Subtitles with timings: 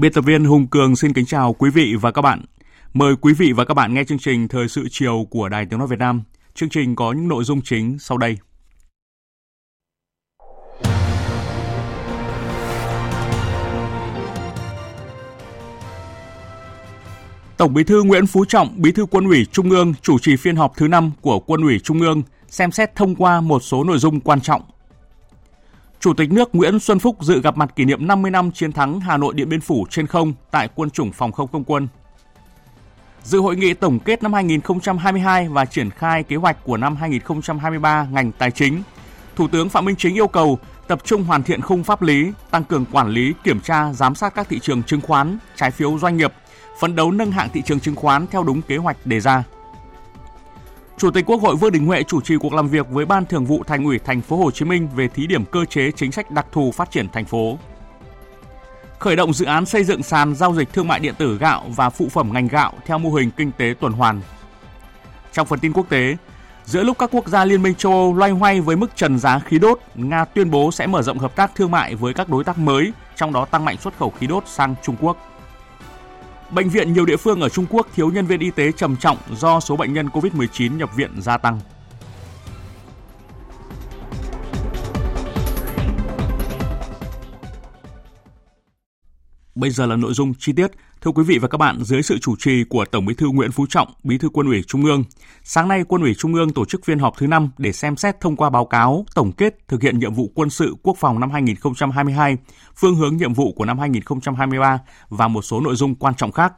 [0.00, 2.44] Biên tập viên Hùng Cường xin kính chào quý vị và các bạn.
[2.94, 5.78] Mời quý vị và các bạn nghe chương trình Thời sự chiều của Đài Tiếng
[5.78, 6.22] Nói Việt Nam.
[6.54, 8.38] Chương trình có những nội dung chính sau đây.
[17.56, 20.56] Tổng Bí thư Nguyễn Phú Trọng, Bí thư Quân ủy Trung ương chủ trì phiên
[20.56, 23.98] họp thứ 5 của Quân ủy Trung ương xem xét thông qua một số nội
[23.98, 24.62] dung quan trọng
[26.00, 29.00] Chủ tịch nước Nguyễn Xuân Phúc dự gặp mặt kỷ niệm 50 năm chiến thắng
[29.00, 31.88] Hà Nội Điện Biên Phủ trên không tại quân chủng phòng không không quân.
[33.24, 38.06] Dự hội nghị tổng kết năm 2022 và triển khai kế hoạch của năm 2023
[38.10, 38.82] ngành tài chính,
[39.36, 42.64] Thủ tướng Phạm Minh Chính yêu cầu tập trung hoàn thiện khung pháp lý, tăng
[42.64, 46.16] cường quản lý, kiểm tra, giám sát các thị trường chứng khoán, trái phiếu doanh
[46.16, 46.32] nghiệp,
[46.80, 49.44] phấn đấu nâng hạng thị trường chứng khoán theo đúng kế hoạch đề ra.
[50.98, 53.44] Chủ tịch Quốc hội Vương Đình Huệ chủ trì cuộc làm việc với Ban Thường
[53.44, 56.30] vụ Thành ủy Thành phố Hồ Chí Minh về thí điểm cơ chế chính sách
[56.30, 57.58] đặc thù phát triển thành phố.
[58.98, 61.90] Khởi động dự án xây dựng sàn giao dịch thương mại điện tử gạo và
[61.90, 64.20] phụ phẩm ngành gạo theo mô hình kinh tế tuần hoàn.
[65.32, 66.16] Trong phần tin quốc tế,
[66.64, 69.38] giữa lúc các quốc gia Liên minh châu Âu loay hoay với mức trần giá
[69.38, 72.44] khí đốt, Nga tuyên bố sẽ mở rộng hợp tác thương mại với các đối
[72.44, 75.16] tác mới, trong đó tăng mạnh xuất khẩu khí đốt sang Trung Quốc.
[76.50, 79.16] Bệnh viện nhiều địa phương ở Trung Quốc thiếu nhân viên y tế trầm trọng
[79.36, 81.60] do số bệnh nhân COVID-19 nhập viện gia tăng.
[89.54, 90.70] Bây giờ là nội dung chi tiết.
[91.00, 93.52] Thưa quý vị và các bạn, dưới sự chủ trì của Tổng Bí thư Nguyễn
[93.52, 95.04] Phú Trọng, Bí thư Quân ủy Trung ương,
[95.42, 98.20] sáng nay Quân ủy Trung ương tổ chức phiên họp thứ 5 để xem xét
[98.20, 101.30] thông qua báo cáo tổng kết thực hiện nhiệm vụ quân sự quốc phòng năm
[101.30, 102.36] 2022,
[102.76, 106.52] phương hướng nhiệm vụ của năm 2023 và một số nội dung quan trọng khác.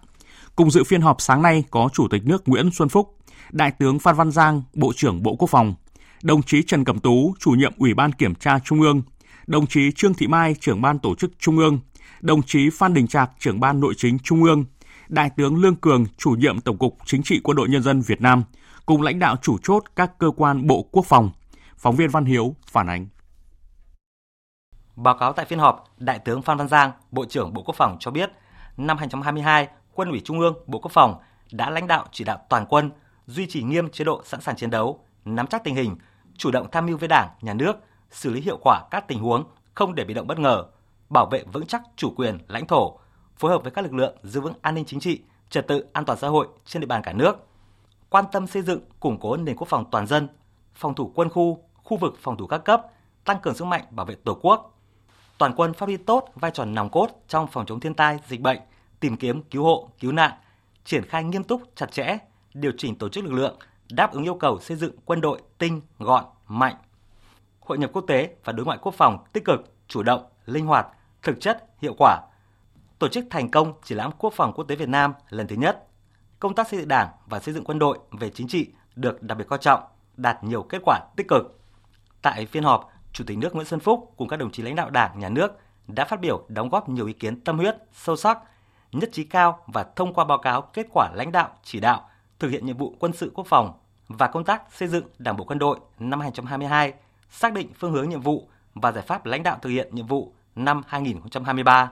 [0.56, 3.16] Cùng dự phiên họp sáng nay có Chủ tịch nước Nguyễn Xuân Phúc,
[3.50, 5.74] Đại tướng Phan Văn Giang, Bộ trưởng Bộ Quốc phòng,
[6.22, 9.02] đồng chí Trần Cẩm Tú, chủ nhiệm Ủy ban Kiểm tra Trung ương,
[9.46, 11.80] đồng chí Trương Thị Mai, trưởng ban tổ chức Trung ương,
[12.20, 14.64] đồng chí Phan Đình Trạc, trưởng ban nội chính Trung ương,
[15.08, 18.20] Đại tướng Lương Cường, chủ nhiệm Tổng cục Chính trị Quân đội Nhân dân Việt
[18.20, 18.42] Nam,
[18.86, 21.30] cùng lãnh đạo chủ chốt các cơ quan Bộ Quốc phòng.
[21.76, 23.06] Phóng viên Văn Hiếu phản ánh.
[24.96, 27.96] Báo cáo tại phiên họp, Đại tướng Phan Văn Giang, Bộ trưởng Bộ Quốc phòng
[28.00, 28.30] cho biết,
[28.76, 31.18] năm 2022, Quân ủy Trung ương, Bộ Quốc phòng
[31.52, 32.90] đã lãnh đạo chỉ đạo toàn quân
[33.26, 35.96] duy trì nghiêm chế độ sẵn sàng chiến đấu, nắm chắc tình hình,
[36.36, 37.72] chủ động tham mưu với Đảng, Nhà nước,
[38.10, 39.44] xử lý hiệu quả các tình huống,
[39.74, 40.64] không để bị động bất ngờ,
[41.10, 42.98] bảo vệ vững chắc chủ quyền, lãnh thổ,
[43.36, 46.04] phối hợp với các lực lượng giữ vững an ninh chính trị, trật tự an
[46.04, 47.46] toàn xã hội trên địa bàn cả nước,
[48.10, 50.28] quan tâm xây dựng, củng cố nền quốc phòng toàn dân,
[50.74, 52.86] phòng thủ quân khu, khu vực phòng thủ các cấp,
[53.24, 54.78] tăng cường sức mạnh bảo vệ Tổ quốc.
[55.38, 58.40] Toàn quân phát huy tốt vai trò nòng cốt trong phòng chống thiên tai, dịch
[58.40, 58.58] bệnh,
[59.00, 60.32] tìm kiếm, cứu hộ, cứu nạn,
[60.84, 62.18] triển khai nghiêm túc, chặt chẽ,
[62.54, 63.58] điều chỉnh tổ chức lực lượng,
[63.90, 66.74] đáp ứng yêu cầu xây dựng quân đội tinh, gọn, mạnh.
[67.60, 70.86] Hội nhập quốc tế và đối ngoại quốc phòng tích cực, chủ động, linh hoạt,
[71.22, 72.20] thực chất, hiệu quả.
[72.98, 75.86] Tổ chức thành công triển lãm quốc phòng quốc tế Việt Nam lần thứ nhất.
[76.40, 79.38] Công tác xây dựng Đảng và xây dựng quân đội về chính trị được đặc
[79.38, 79.82] biệt coi trọng,
[80.16, 81.60] đạt nhiều kết quả tích cực.
[82.22, 84.90] Tại phiên họp, Chủ tịch nước Nguyễn Xuân Phúc cùng các đồng chí lãnh đạo
[84.90, 85.52] Đảng, Nhà nước
[85.86, 88.38] đã phát biểu đóng góp nhiều ý kiến tâm huyết, sâu sắc,
[88.92, 92.08] nhất trí cao và thông qua báo cáo kết quả lãnh đạo, chỉ đạo
[92.38, 95.44] thực hiện nhiệm vụ quân sự quốc phòng và công tác xây dựng Đảng bộ
[95.44, 96.92] quân đội năm 2022,
[97.30, 100.32] xác định phương hướng nhiệm vụ và giải pháp lãnh đạo thực hiện nhiệm vụ
[100.56, 101.90] năm 2023.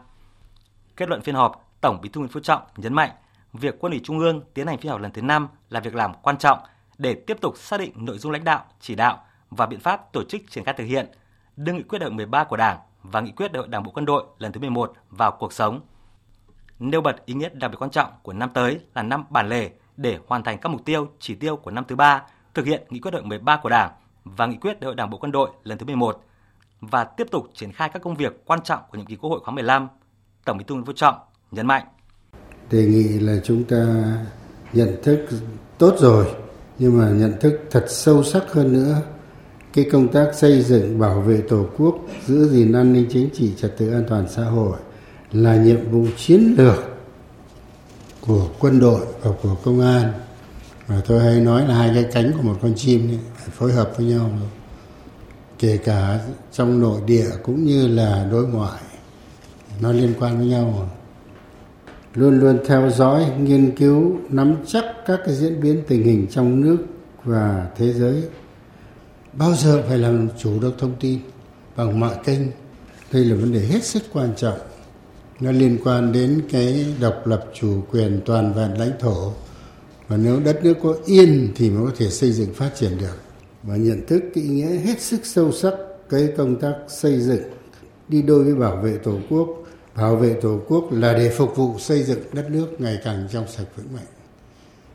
[0.96, 3.10] Kết luận phiên họp, Tổng Bí thư Nguyễn Phú Trọng nhấn mạnh
[3.52, 6.12] việc Quân ủy Trung ương tiến hành phiên họp lần thứ 5 là việc làm
[6.22, 6.58] quan trọng
[6.99, 10.22] để tiếp tục xác định nội dung lãnh đạo, chỉ đạo và biện pháp tổ
[10.25, 11.06] chức triển khai thực hiện,
[11.56, 13.90] đưa nghị quyết đại hội 13 của Đảng và nghị quyết đại hội Đảng bộ
[13.94, 15.81] quân đội lần thứ 11 vào cuộc sống.
[16.78, 19.70] Nêu bật ý nghĩa đặc biệt quan trọng của năm tới là năm bản lề
[19.96, 22.22] để hoàn thành các mục tiêu, chỉ tiêu của năm thứ ba,
[22.55, 23.90] thực hiện nghị quyết đại hội 13 của Đảng
[24.25, 26.25] và nghị quyết đại hội Đảng bộ quân đội lần thứ 11
[26.80, 29.40] và tiếp tục triển khai các công việc quan trọng của nhiệm kỳ Quốc hội
[29.44, 29.88] khóa 15.
[30.44, 31.14] Tổng Bí thư Nguyễn Phú Trọng
[31.50, 31.84] nhấn mạnh:
[32.70, 33.86] Đề nghị là chúng ta
[34.72, 35.28] nhận thức
[35.78, 36.26] tốt rồi
[36.78, 39.02] nhưng mà nhận thức thật sâu sắc hơn nữa
[39.75, 41.94] cái công tác xây dựng bảo vệ tổ quốc
[42.26, 44.76] giữ gìn an ninh chính trị trật tự an toàn xã hội
[45.32, 46.76] là nhiệm vụ chiến lược
[48.20, 50.12] của quân đội và của công an
[50.86, 53.19] và tôi hay nói là hai cái cánh của một con chim ấy,
[53.52, 54.31] phối hợp với nhau
[55.58, 56.20] kể cả
[56.52, 58.82] trong nội địa cũng như là đối ngoại,
[59.81, 60.90] nó liên quan với nhau.
[62.14, 66.60] Luôn luôn theo dõi, nghiên cứu, nắm chắc các cái diễn biến tình hình trong
[66.60, 66.76] nước
[67.25, 68.22] và thế giới.
[69.32, 71.19] Bao giờ phải làm chủ được thông tin
[71.76, 72.40] bằng mọi kênh?
[73.12, 74.58] Đây là vấn đề hết sức quan trọng.
[75.40, 79.32] Nó liên quan đến cái độc lập chủ quyền toàn vẹn lãnh thổ.
[80.08, 83.27] Và nếu đất nước có yên thì mới có thể xây dựng phát triển được
[83.69, 85.75] và nhận thức cái ý nghĩa hết sức sâu sắc
[86.09, 87.43] cái công tác xây dựng.
[88.09, 89.49] Đi đôi với bảo vệ tổ quốc
[89.94, 93.49] bảo vệ tổ quốc là để phục vụ xây dựng đất nước ngày càng trong
[93.49, 94.06] sạch vững mạnh.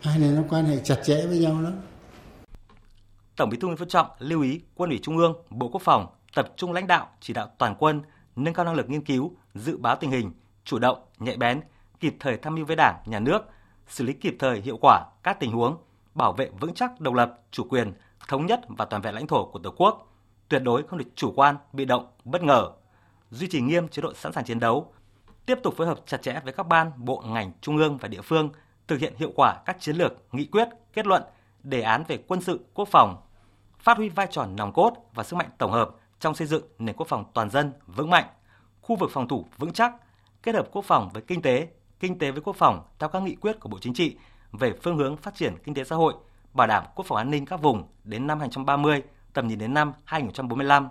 [0.02, 1.74] Hai này nó quan hệ chặt chẽ với nhau lắm.
[3.36, 6.08] Tổng Bí thư Nguyễn Phú Trọng lưu ý Quân ủy Trung ương, Bộ Quốc phòng
[6.36, 8.02] tập trung lãnh đạo chỉ đạo toàn quân
[8.36, 10.31] nâng cao năng lực nghiên cứu, dự báo tình hình,
[10.64, 11.62] chủ động, nhạy bén,
[12.00, 13.40] kịp thời tham mưu với Đảng, Nhà nước,
[13.88, 15.78] xử lý kịp thời hiệu quả các tình huống,
[16.16, 17.94] bảo vệ vững chắc độc lập, chủ quyền,
[18.28, 20.14] thống nhất và toàn vẹn lãnh thổ của Tổ quốc,
[20.50, 22.72] tuyệt đối không được chủ quan, bị động, bất ngờ,
[23.31, 24.94] duy trì nghiêm chế độ sẵn sàng chiến đấu,
[25.46, 28.22] tiếp tục phối hợp chặt chẽ với các ban, bộ, ngành, trung ương và địa
[28.22, 28.50] phương,
[28.88, 31.24] thực hiện hiệu quả các chiến lược, nghị quyết, kết luận,
[31.64, 33.22] đề án về quân sự, quốc phòng,
[33.80, 35.90] phát huy vai trò nòng cốt và sức mạnh tổng hợp
[36.20, 38.25] trong xây dựng nền quốc phòng toàn dân vững mạnh,
[38.81, 39.94] khu vực phòng thủ vững chắc,
[40.44, 41.68] kết hợp quốc phòng với kinh tế,
[42.00, 44.18] kinh tế với quốc phòng theo các nghị quyết của Bộ Chính trị
[44.52, 46.14] về phương hướng phát triển kinh tế xã hội,
[46.53, 49.01] bảo đảm quốc phòng an ninh các vùng đến năm 2030,
[49.33, 50.88] tầm nhìn đến năm 2045,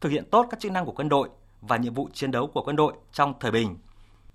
[0.00, 1.28] thực hiện tốt các chức năng của quân đội
[1.60, 3.76] và nhiệm vụ chiến đấu của quân đội trong thời bình.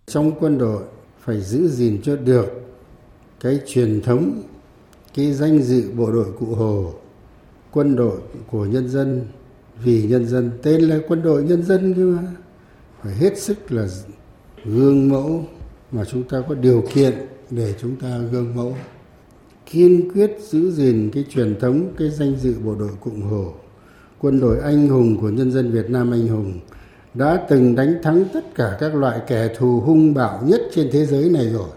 [0.05, 0.83] Trong quân đội
[1.19, 2.45] phải giữ gìn cho được
[3.39, 4.41] cái truyền thống,
[5.13, 6.93] cái danh dự bộ đội cụ Hồ,
[7.71, 9.27] quân đội của nhân dân,
[9.83, 12.27] vì nhân dân, tên là quân đội nhân dân chứ mà.
[13.03, 13.87] Phải hết sức là
[14.65, 15.45] gương mẫu
[15.91, 18.75] mà chúng ta có điều kiện để chúng ta gương mẫu
[19.71, 23.53] kiên quyết giữ gìn cái truyền thống, cái danh dự bộ đội Cộng Hồ.
[24.19, 26.59] Quân đội anh hùng của nhân dân Việt Nam anh hùng
[27.13, 31.05] đã từng đánh thắng tất cả các loại kẻ thù hung bạo nhất trên thế
[31.05, 31.69] giới này rồi.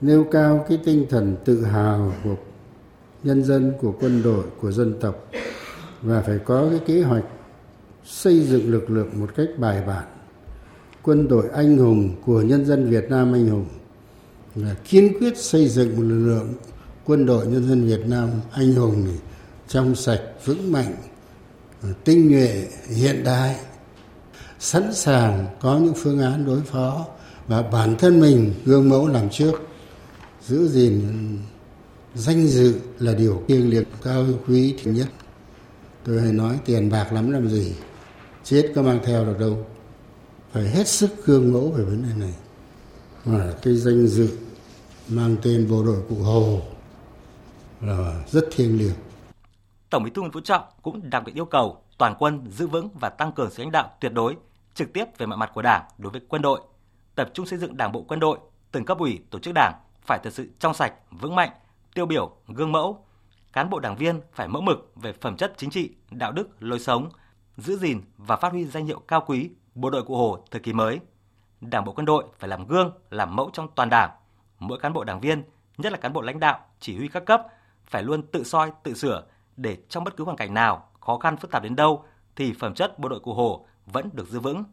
[0.00, 2.36] Nêu cao cái tinh thần tự hào của
[3.22, 5.30] nhân dân, của quân đội, của dân tộc
[6.02, 7.24] và phải có cái kế hoạch
[8.04, 10.04] xây dựng lực lượng một cách bài bản.
[11.02, 13.66] Quân đội anh hùng của nhân dân Việt Nam anh hùng
[14.54, 16.48] là kiên quyết xây dựng một lực lượng
[17.04, 19.08] quân đội nhân dân Việt Nam anh hùng
[19.68, 20.96] trong sạch vững mạnh,
[22.04, 23.56] tinh nhuệ, hiện đại,
[24.58, 27.06] sẵn sàng có những phương án đối phó
[27.46, 29.52] và bản thân mình gương mẫu làm trước.
[30.46, 31.02] Giữ gìn
[32.14, 35.08] danh dự là điều thiêng liệt cao quý thứ nhất.
[36.04, 37.72] Tôi hay nói tiền bạc lắm làm gì,
[38.44, 39.66] chết có mang theo được đâu.
[40.52, 42.34] Phải hết sức gương mẫu về vấn đề này.
[43.24, 44.28] Mà cái danh dự
[45.08, 46.60] mang tên bộ đội cụ hồ
[47.80, 48.94] là rất thiêng liêng
[49.90, 52.88] Tổng Bí thư Nguyễn Phú Trọng cũng đặc biệt yêu cầu toàn quân giữ vững
[53.00, 54.36] và tăng cường sự lãnh đạo tuyệt đối
[54.74, 56.60] trực tiếp về mọi mặt của Đảng đối với quân đội,
[57.14, 58.38] tập trung xây dựng Đảng bộ quân đội,
[58.72, 59.72] từng cấp ủy, tổ chức Đảng
[60.02, 61.50] phải thật sự trong sạch, vững mạnh,
[61.94, 63.04] tiêu biểu, gương mẫu.
[63.52, 66.78] Cán bộ đảng viên phải mẫu mực về phẩm chất chính trị, đạo đức, lối
[66.78, 67.08] sống,
[67.56, 70.72] giữ gìn và phát huy danh hiệu cao quý bộ đội cụ Hồ thời kỳ
[70.72, 71.00] mới.
[71.60, 74.10] Đảng bộ quân đội phải làm gương, làm mẫu trong toàn đảng.
[74.58, 75.42] Mỗi cán bộ đảng viên,
[75.78, 77.46] nhất là cán bộ lãnh đạo, chỉ huy các cấp
[77.90, 79.24] phải luôn tự soi, tự sửa
[79.56, 82.04] để trong bất cứ hoàn cảnh nào, khó khăn phức tạp đến đâu
[82.36, 84.64] thì phẩm chất bộ đội cụ Hồ vẫn được giữ vững.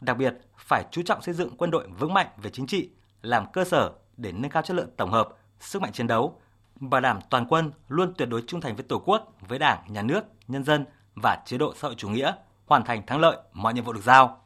[0.00, 2.90] Đặc biệt, phải chú trọng xây dựng quân đội vững mạnh về chính trị,
[3.22, 5.28] làm cơ sở để nâng cao chất lượng tổng hợp,
[5.60, 6.40] sức mạnh chiến đấu,
[6.80, 10.02] bảo đảm toàn quân luôn tuyệt đối trung thành với Tổ quốc, với Đảng, Nhà
[10.02, 10.84] nước, nhân dân
[11.22, 12.32] và chế độ xã hội chủ nghĩa,
[12.66, 14.44] hoàn thành thắng lợi mọi nhiệm vụ được giao.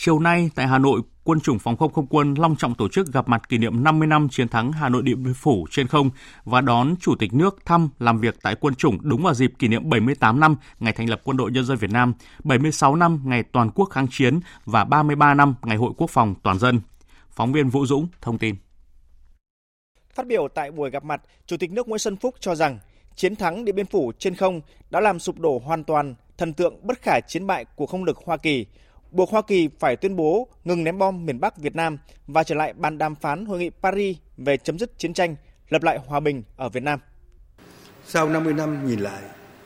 [0.00, 3.12] Chiều nay tại Hà Nội, Quân chủng Phòng không Không quân long trọng tổ chức
[3.12, 6.10] gặp mặt kỷ niệm 50 năm chiến thắng Hà Nội Điện Biên Phủ trên không
[6.44, 9.68] và đón Chủ tịch nước thăm làm việc tại quân chủng đúng vào dịp kỷ
[9.68, 12.14] niệm 78 năm ngày thành lập Quân đội Nhân dân Việt Nam,
[12.44, 16.58] 76 năm ngày toàn quốc kháng chiến và 33 năm ngày Hội Quốc phòng toàn
[16.58, 16.80] dân.
[17.30, 18.54] Phóng viên Vũ Dũng thông tin.
[20.14, 22.78] Phát biểu tại buổi gặp mặt, Chủ tịch nước Nguyễn Xuân Phúc cho rằng
[23.16, 26.86] chiến thắng Điện Biên Phủ trên không đã làm sụp đổ hoàn toàn thần tượng
[26.86, 28.66] bất khả chiến bại của không lực Hoa Kỳ,
[29.10, 32.54] buộc Hoa Kỳ phải tuyên bố ngừng ném bom miền Bắc Việt Nam và trở
[32.54, 35.36] lại bàn đàm phán hội nghị Paris về chấm dứt chiến tranh,
[35.68, 37.00] lập lại hòa bình ở Việt Nam.
[38.06, 39.22] Sau 50 năm nhìn lại,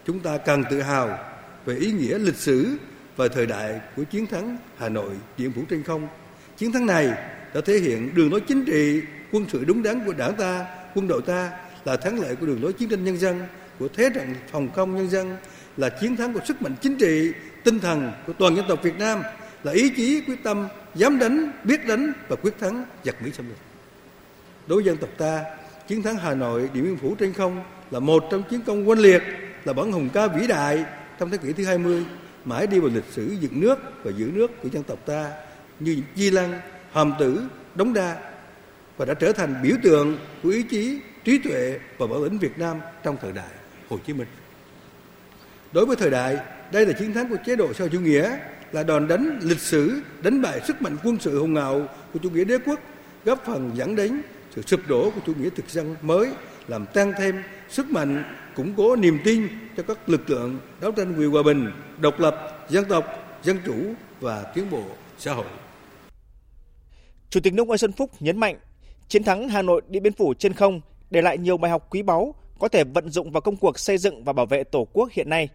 [0.07, 1.19] chúng ta càng tự hào
[1.65, 2.77] về ý nghĩa lịch sử
[3.17, 6.09] và thời đại của chiến thắng Hà Nội Điện Phủ trên không.
[6.57, 7.07] Chiến thắng này
[7.55, 9.01] đã thể hiện đường lối chính trị,
[9.33, 11.51] quân sự đúng đắn của đảng ta, quân đội ta
[11.85, 13.43] là thắng lợi của đường lối chiến tranh nhân dân
[13.79, 15.37] của thế trận phòng không nhân dân,
[15.77, 17.33] là chiến thắng của sức mạnh chính trị,
[17.65, 19.23] tinh thần của toàn dân tộc Việt Nam,
[19.63, 23.49] là ý chí quyết tâm dám đánh, biết đánh và quyết thắng giặc Mỹ xâm
[23.49, 23.59] lược.
[24.67, 25.45] Đối với dân tộc ta,
[25.89, 28.99] chiến thắng Hà Nội, Điện Biên Phủ trên không là một trong chiến công oanh
[28.99, 29.23] liệt,
[29.65, 30.85] là bản hùng ca vĩ đại
[31.19, 32.05] trong thế kỷ thứ 20,
[32.45, 35.31] mãi đi vào lịch sử dựng nước và giữ nước của dân tộc ta
[35.81, 36.61] như Di Lăng,
[36.93, 37.43] Hàm Tử,
[37.75, 38.17] Đống Đa
[38.97, 42.59] và đã trở thành biểu tượng của ý chí, trí tuệ và bản lĩnh Việt
[42.59, 43.51] Nam trong thời đại
[43.89, 44.29] Hồ Chí Minh.
[45.73, 46.37] Đối với thời đại,
[46.73, 48.39] đây là chiến thắng của chế độ xã chủ nghĩa,
[48.73, 52.31] là đòn đánh lịch sử đánh bại sức mạnh quân sự hùng hậu của chủ
[52.31, 52.81] nghĩa đế quốc,
[53.25, 54.23] góp phần dẫn đến
[54.55, 56.31] sự sụp đổ của chủ nghĩa thực dân mới,
[56.69, 58.25] làm tăng thêm sức mạnh,
[58.57, 62.67] củng cố niềm tin cho các lực lượng đấu tranh vì hòa bình, độc lập,
[62.69, 63.05] dân tộc,
[63.43, 63.75] dân chủ
[64.21, 64.83] và tiến bộ
[65.19, 65.47] xã hội.
[67.31, 68.59] Chủ tịch nước Nguyễn Xuân Phúc nhấn mạnh,
[69.09, 72.03] chiến thắng Hà Nội Điện Biên Phủ trên không để lại nhiều bài học quý
[72.03, 75.09] báu có thể vận dụng vào công cuộc xây dựng và bảo vệ Tổ quốc
[75.13, 75.49] hiện nay.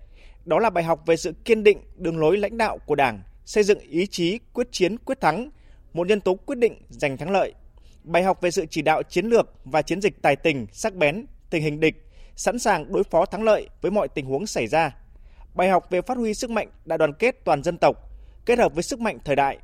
[0.47, 3.63] Đó là bài học về sự kiên định, đường lối lãnh đạo của Đảng, xây
[3.63, 5.49] dựng ý chí quyết chiến quyết thắng,
[5.93, 7.53] một nhân tố quyết định giành thắng lợi.
[8.03, 11.25] Bài học về sự chỉ đạo chiến lược và chiến dịch tài tình, sắc bén,
[11.49, 11.95] tình hình địch,
[12.35, 14.95] sẵn sàng đối phó thắng lợi với mọi tình huống xảy ra.
[15.53, 17.95] Bài học về phát huy sức mạnh đại đoàn kết toàn dân tộc,
[18.45, 19.57] kết hợp với sức mạnh thời đại.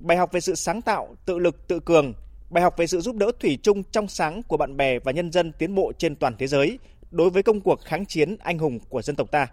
[0.00, 2.14] Bài học về sự sáng tạo, tự lực, tự cường,
[2.50, 5.32] bài học về sự giúp đỡ thủy chung trong sáng của bạn bè và nhân
[5.32, 6.78] dân tiến bộ trên toàn thế giới
[7.10, 9.46] đối với công cuộc kháng chiến anh hùng của dân tộc ta.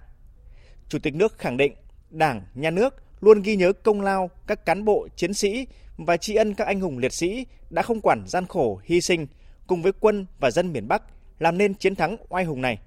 [0.89, 1.73] Chủ tịch nước khẳng định
[2.09, 6.35] Đảng, Nhà nước luôn ghi nhớ công lao các cán bộ, chiến sĩ và tri
[6.35, 9.27] ân các anh hùng liệt sĩ đã không quản gian khổ, hy sinh
[9.67, 11.03] cùng với quân và dân miền Bắc
[11.39, 12.77] làm nên chiến thắng oai hùng này.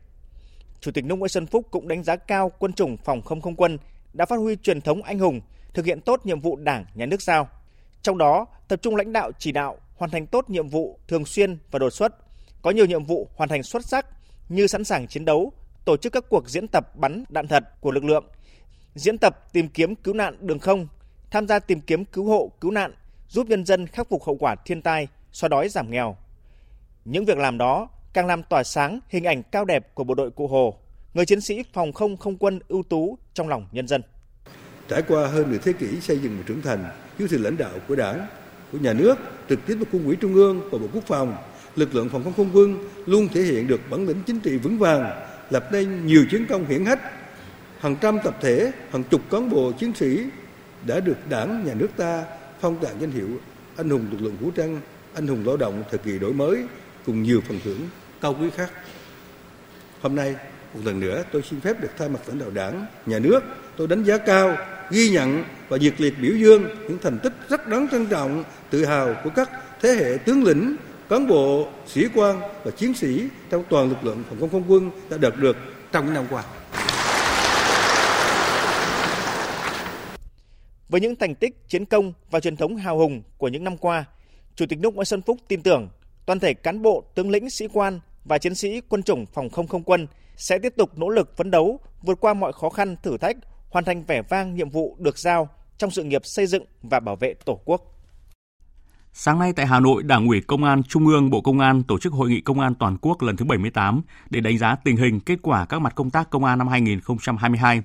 [0.81, 3.57] Chủ tịch nước Nguyễn Xuân Phúc cũng đánh giá cao quân chủng phòng không không
[3.57, 3.79] quân
[4.13, 5.41] đã phát huy truyền thống anh hùng,
[5.75, 7.49] thực hiện tốt nhiệm vụ Đảng, Nhà nước giao.
[8.03, 11.59] Trong đó, tập trung lãnh đạo chỉ đạo hoàn thành tốt nhiệm vụ thường xuyên
[11.71, 12.13] và đột xuất,
[12.63, 14.07] có nhiều nhiệm vụ hoàn thành xuất sắc
[14.49, 15.53] như sẵn sàng chiến đấu,
[15.87, 18.25] tổ chức các cuộc diễn tập bắn đạn thật của lực lượng,
[18.95, 20.87] diễn tập tìm kiếm cứu nạn đường không,
[21.31, 22.93] tham gia tìm kiếm cứu hộ cứu nạn,
[23.29, 26.17] giúp nhân dân khắc phục hậu quả thiên tai, xóa đói giảm nghèo.
[27.05, 30.31] Những việc làm đó càng làm tỏa sáng hình ảnh cao đẹp của bộ đội
[30.31, 30.79] Cụ Hồ,
[31.15, 34.03] người chiến sĩ phòng không không quân ưu tú trong lòng nhân dân.
[34.89, 37.73] Trải qua hơn nửa thế kỷ xây dựng và trưởng thành dưới sự lãnh đạo
[37.89, 38.27] của Đảng,
[38.73, 39.15] của nhà nước,
[39.49, 41.37] trực tiếp với Quân ủy Trung ương và Bộ Quốc phòng,
[41.77, 44.79] lực lượng phòng không không quân luôn thể hiện được bản lĩnh chính trị vững
[44.79, 47.01] vàng, lập nên nhiều chiến công hiển hách.
[47.81, 50.23] Hàng trăm tập thể, hàng chục cán bộ chiến sĩ
[50.87, 52.25] đã được Đảng, nhà nước ta
[52.61, 53.29] phong tặng danh hiệu
[53.77, 54.81] anh hùng lực lượng vũ trang,
[55.15, 56.65] anh hùng lao động thời kỳ đổi mới
[57.07, 57.89] cùng nhiều phần thưởng
[58.21, 58.71] cao quý khác.
[60.01, 60.35] Hôm nay,
[60.75, 63.41] một lần nữa tôi xin phép được thay mặt lãnh đạo đảng, nhà nước,
[63.77, 64.57] tôi đánh giá cao,
[64.91, 68.85] ghi nhận và nhiệt liệt biểu dương những thành tích rất đáng trân trọng, tự
[68.85, 69.51] hào của các
[69.81, 70.77] thế hệ tướng lĩnh,
[71.09, 74.91] cán bộ, sĩ quan và chiến sĩ trong toàn lực lượng phòng không không quân
[75.11, 75.57] đã đạt được
[75.93, 76.45] trong những năm qua.
[80.89, 84.05] Với những thành tích, chiến công và truyền thống hào hùng của những năm qua,
[84.55, 85.89] Chủ tịch nước Nguyễn Xuân Phúc tin tưởng
[86.27, 89.67] toàn thể cán bộ, tướng lĩnh, sĩ quan và chiến sĩ quân chủng phòng không
[89.69, 93.19] không quân sẽ tiếp tục nỗ lực phấn đấu, vượt qua mọi khó khăn, thử
[93.19, 93.37] thách,
[93.71, 95.49] hoàn thành vẻ vang nhiệm vụ được giao
[95.79, 97.96] trong sự nghiệp xây dựng và bảo vệ Tổ quốc.
[99.19, 101.99] Sáng nay tại Hà Nội, Đảng ủy Công an Trung ương Bộ Công an tổ
[101.99, 105.21] chức Hội nghị Công an Toàn quốc lần thứ 78 để đánh giá tình hình
[105.21, 107.83] kết quả các mặt công tác công an năm 2022.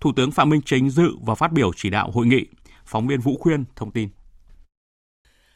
[0.00, 2.46] Thủ tướng Phạm Minh Chính dự và phát biểu chỉ đạo hội nghị.
[2.84, 4.08] Phóng viên Vũ Khuyên thông tin.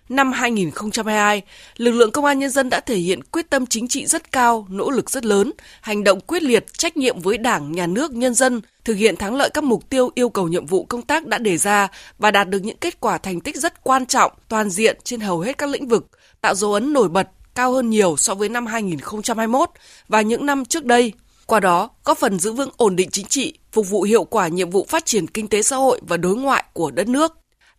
[0.09, 1.43] Năm 2022,
[1.77, 4.67] lực lượng công an nhân dân đã thể hiện quyết tâm chính trị rất cao,
[4.71, 8.35] nỗ lực rất lớn, hành động quyết liệt, trách nhiệm với Đảng, Nhà nước, nhân
[8.35, 11.39] dân, thực hiện thắng lợi các mục tiêu yêu cầu nhiệm vụ công tác đã
[11.39, 11.89] đề ra
[12.19, 15.41] và đạt được những kết quả thành tích rất quan trọng, toàn diện trên hầu
[15.41, 16.07] hết các lĩnh vực,
[16.41, 19.71] tạo dấu ấn nổi bật cao hơn nhiều so với năm 2021
[20.09, 21.13] và những năm trước đây.
[21.47, 24.71] Qua đó, góp phần giữ vững ổn định chính trị, phục vụ hiệu quả nhiệm
[24.71, 27.39] vụ phát triển kinh tế xã hội và đối ngoại của đất nước.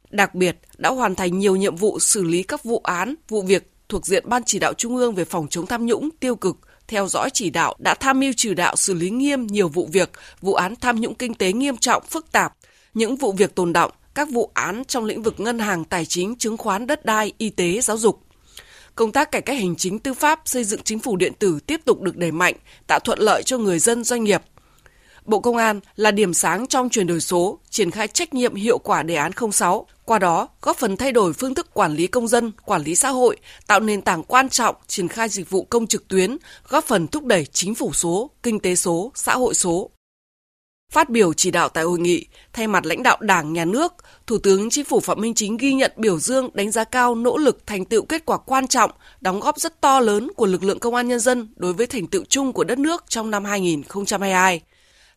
[0.10, 3.72] Đặc biệt, đã hoàn thành nhiều nhiệm vụ xử lý các vụ án, vụ việc
[3.90, 7.08] thuộc diện Ban chỉ đạo Trung ương về phòng chống tham nhũng tiêu cực, theo
[7.08, 10.12] dõi chỉ đạo đã tham mưu chỉ đạo xử lý nghiêm nhiều vụ việc,
[10.42, 12.54] vụ án tham nhũng kinh tế nghiêm trọng, phức tạp,
[12.94, 16.36] những vụ việc tồn động, các vụ án trong lĩnh vực ngân hàng, tài chính,
[16.36, 18.22] chứng khoán, đất đai, y tế, giáo dục.
[18.96, 21.82] Công tác cải cách hành chính tư pháp, xây dựng chính phủ điện tử tiếp
[21.86, 22.56] tục được đẩy mạnh,
[22.88, 24.42] tạo thuận lợi cho người dân doanh nghiệp.
[25.30, 28.78] Bộ Công an là điểm sáng trong chuyển đổi số, triển khai trách nhiệm hiệu
[28.78, 32.28] quả đề án 06, qua đó góp phần thay đổi phương thức quản lý công
[32.28, 35.88] dân, quản lý xã hội, tạo nền tảng quan trọng triển khai dịch vụ công
[35.88, 39.90] trực tuyến, góp phần thúc đẩy chính phủ số, kinh tế số, xã hội số.
[40.92, 43.94] Phát biểu chỉ đạo tại hội nghị, thay mặt lãnh đạo Đảng, Nhà nước,
[44.28, 47.38] Thủ tướng Chính phủ Phạm Minh Chính ghi nhận biểu dương đánh giá cao nỗ
[47.38, 50.80] lực thành tựu kết quả quan trọng, đóng góp rất to lớn của lực lượng
[50.80, 54.62] công an nhân dân đối với thành tựu chung của đất nước trong năm 2022.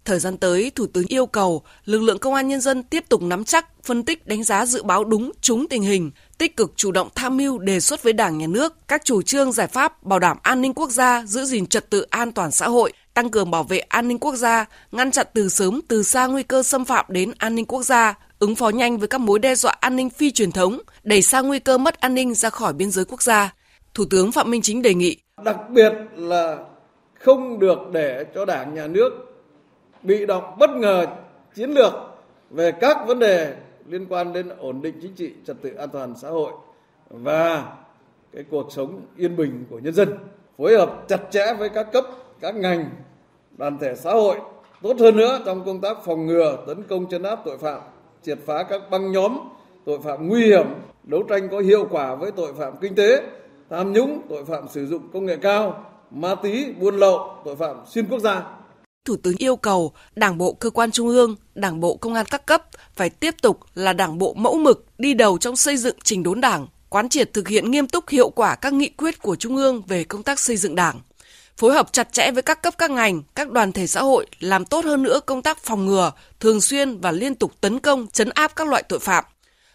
[0.04, 3.22] Thời gian tới, Thủ tướng yêu cầu lực lượng công an nhân dân tiếp tục
[3.22, 6.92] nắm chắc, phân tích, đánh giá dự báo đúng, trúng tình hình, tích cực chủ
[6.92, 10.18] động tham mưu đề xuất với Đảng, Nhà nước các chủ trương giải pháp bảo
[10.18, 13.50] đảm an ninh quốc gia, giữ gìn trật tự an toàn xã hội, tăng cường
[13.50, 16.84] bảo vệ an ninh quốc gia, ngăn chặn từ sớm từ xa nguy cơ xâm
[16.84, 19.96] phạm đến an ninh quốc gia, ứng phó nhanh với các mối đe dọa an
[19.96, 23.04] ninh phi truyền thống, đẩy xa nguy cơ mất an ninh ra khỏi biên giới
[23.04, 23.54] quốc gia.
[23.94, 26.58] Thủ tướng Phạm Minh Chính đề nghị đặc biệt là
[27.20, 29.31] không được để cho Đảng nhà nước
[30.02, 31.06] bị động bất ngờ
[31.54, 31.92] chiến lược
[32.50, 33.54] về các vấn đề
[33.88, 36.52] liên quan đến ổn định chính trị, trật tự an toàn xã hội
[37.10, 37.72] và
[38.32, 40.08] cái cuộc sống yên bình của nhân dân
[40.58, 42.04] phối hợp chặt chẽ với các cấp
[42.40, 42.90] các ngành
[43.58, 44.36] đoàn thể xã hội
[44.82, 47.80] tốt hơn nữa trong công tác phòng ngừa tấn công chấn áp tội phạm
[48.22, 49.38] triệt phá các băng nhóm
[49.84, 50.66] tội phạm nguy hiểm
[51.02, 53.22] đấu tranh có hiệu quả với tội phạm kinh tế
[53.70, 57.76] tham nhũng tội phạm sử dụng công nghệ cao ma túy buôn lậu tội phạm
[57.86, 58.61] xuyên quốc gia.
[59.04, 62.46] Thủ tướng yêu cầu Đảng bộ cơ quan trung ương, Đảng bộ công an các
[62.46, 62.62] cấp
[62.96, 66.40] phải tiếp tục là đảng bộ mẫu mực đi đầu trong xây dựng trình đốn
[66.40, 69.82] Đảng, quán triệt thực hiện nghiêm túc hiệu quả các nghị quyết của Trung ương
[69.86, 71.00] về công tác xây dựng Đảng
[71.56, 74.64] phối hợp chặt chẽ với các cấp các ngành, các đoàn thể xã hội làm
[74.64, 78.28] tốt hơn nữa công tác phòng ngừa, thường xuyên và liên tục tấn công, chấn
[78.28, 79.24] áp các loại tội phạm.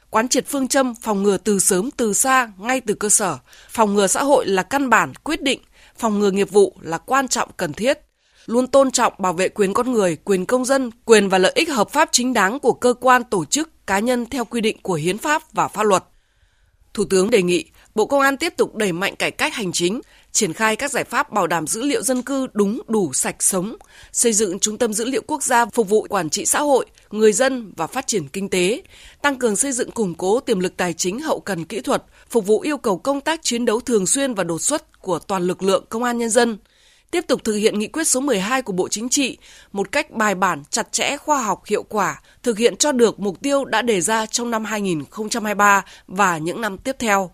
[0.10, 3.38] Quán triệt phương châm phòng ngừa từ sớm từ xa ngay từ cơ sở,
[3.69, 5.60] phòng ngừa xã hội là căn bản quyết định,
[5.98, 8.06] phòng ngừa nghiệp vụ là quan trọng cần thiết.
[8.48, 11.70] Luôn tôn trọng bảo vệ quyền con người, quyền công dân, quyền và lợi ích
[11.70, 14.94] hợp pháp chính đáng của cơ quan, tổ chức, cá nhân theo quy định của
[14.94, 16.04] hiến pháp và pháp luật.
[16.94, 20.01] Thủ tướng đề nghị Bộ Công an tiếp tục đẩy mạnh cải cách hành chính,
[20.32, 23.75] triển khai các giải pháp bảo đảm dữ liệu dân cư đúng, đủ, sạch, sống,
[24.12, 27.34] xây dựng trung tâm dữ liệu quốc gia phục vụ quản trị xã hội, người
[27.34, 28.82] dân và phát triển kinh tế,
[29.22, 32.46] tăng cường xây dựng củng cố tiềm lực tài chính hậu cần kỹ thuật, phục
[32.46, 35.63] vụ yêu cầu công tác chiến đấu thường xuyên và đột xuất của toàn lực
[35.63, 36.58] lượng công an nhân dân
[37.11, 39.37] tiếp tục thực hiện nghị quyết số 12 của Bộ Chính trị
[39.71, 43.41] một cách bài bản, chặt chẽ, khoa học, hiệu quả, thực hiện cho được mục
[43.41, 47.31] tiêu đã đề ra trong năm 2023 và những năm tiếp theo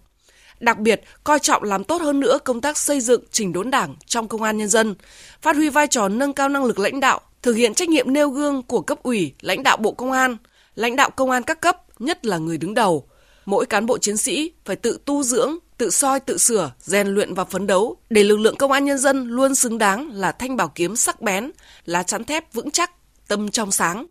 [0.64, 3.96] đặc biệt coi trọng làm tốt hơn nữa công tác xây dựng chỉnh đốn đảng
[4.06, 4.96] trong công an nhân dân,
[5.42, 8.30] phát huy vai trò nâng cao năng lực lãnh đạo, thực hiện trách nhiệm nêu
[8.30, 10.38] gương của cấp ủy, lãnh đạo Bộ Công an,
[10.76, 13.08] lãnh đạo công an các cấp, nhất là người đứng đầu.
[13.46, 17.34] Mỗi cán bộ chiến sĩ phải tự tu dưỡng, tự soi tự sửa, rèn luyện
[17.34, 20.56] và phấn đấu để lực lượng công an nhân dân luôn xứng đáng là thanh
[20.56, 21.52] bảo kiếm sắc bén,
[21.86, 22.92] lá chắn thép vững chắc,
[23.28, 24.06] tâm trong sáng.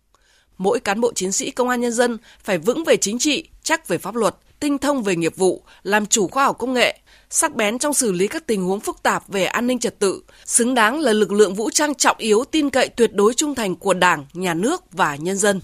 [0.58, 3.88] Mỗi cán bộ chiến sĩ công an nhân dân phải vững về chính trị, chắc
[3.88, 6.98] về pháp luật, tinh thông về nghiệp vụ, làm chủ khoa học công nghệ,
[7.30, 10.22] sắc bén trong xử lý các tình huống phức tạp về an ninh trật tự,
[10.44, 13.76] xứng đáng là lực lượng vũ trang trọng yếu tin cậy tuyệt đối trung thành
[13.76, 15.60] của Đảng, Nhà nước và nhân dân.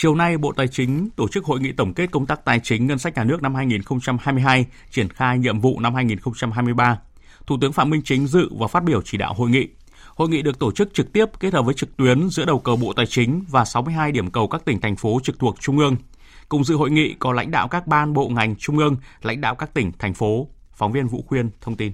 [0.00, 2.86] Chiều nay, Bộ Tài chính tổ chức hội nghị tổng kết công tác tài chính
[2.86, 6.98] ngân sách nhà nước năm 2022, triển khai nhiệm vụ năm 2023.
[7.46, 9.68] Thủ tướng Phạm Minh Chính dự và phát biểu chỉ đạo hội nghị.
[10.06, 12.76] Hội nghị được tổ chức trực tiếp kết hợp với trực tuyến giữa đầu cầu
[12.76, 15.96] Bộ Tài chính và 62 điểm cầu các tỉnh thành phố trực thuộc Trung ương–
[16.48, 19.54] Cùng dự hội nghị có lãnh đạo các ban bộ ngành trung ương, lãnh đạo
[19.54, 20.48] các tỉnh, thành phố.
[20.72, 21.92] Phóng viên Vũ Khuyên thông tin.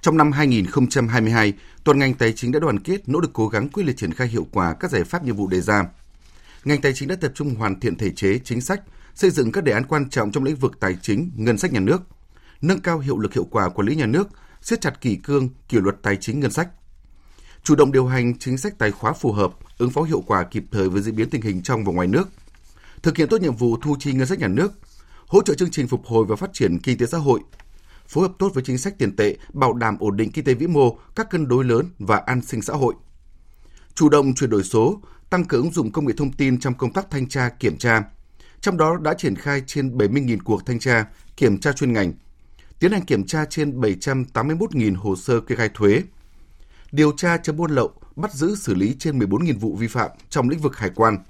[0.00, 1.52] Trong năm 2022,
[1.84, 4.28] toàn ngành tài chính đã đoàn kết nỗ lực cố gắng quyết liệt triển khai
[4.28, 5.84] hiệu quả các giải pháp nhiệm vụ đề ra.
[6.64, 8.82] Ngành tài chính đã tập trung hoàn thiện thể chế, chính sách,
[9.14, 11.80] xây dựng các đề án quan trọng trong lĩnh vực tài chính, ngân sách nhà
[11.80, 12.02] nước,
[12.62, 14.28] nâng cao hiệu lực hiệu quả quản lý nhà nước,
[14.62, 16.68] siết chặt kỷ cương, kỷ luật tài chính ngân sách.
[17.62, 20.64] Chủ động điều hành chính sách tài khóa phù hợp, ứng phó hiệu quả kịp
[20.72, 22.28] thời với diễn biến tình hình trong và ngoài nước,
[23.02, 24.72] thực hiện tốt nhiệm vụ thu chi ngân sách nhà nước,
[25.26, 27.40] hỗ trợ chương trình phục hồi và phát triển kinh tế xã hội,
[28.06, 30.66] phối hợp tốt với chính sách tiền tệ, bảo đảm ổn định kinh tế vĩ
[30.66, 32.94] mô, các cân đối lớn và an sinh xã hội.
[33.94, 36.92] Chủ động chuyển đổi số, tăng cường ứng dụng công nghệ thông tin trong công
[36.92, 38.02] tác thanh tra kiểm tra.
[38.60, 42.12] Trong đó đã triển khai trên 70.000 cuộc thanh tra, kiểm tra chuyên ngành,
[42.78, 46.02] tiến hành kiểm tra trên 781.000 hồ sơ kê khai thuế,
[46.92, 50.48] điều tra chống buôn lậu, bắt giữ xử lý trên 14.000 vụ vi phạm trong
[50.48, 51.18] lĩnh vực hải quan–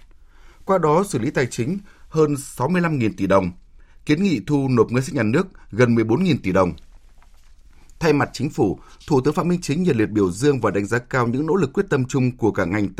[0.71, 3.51] qua đó xử lý tài chính hơn 65.000 tỷ đồng,
[4.07, 6.73] kiến nghị thu nộp ngân sách nhà nước gần 14.000 tỷ đồng.
[7.99, 10.87] Thay mặt chính phủ, Thủ tướng Phạm Minh Chính nhiệt liệt biểu dương và đánh
[10.87, 12.95] giá cao những nỗ lực quyết tâm chung của cả ngành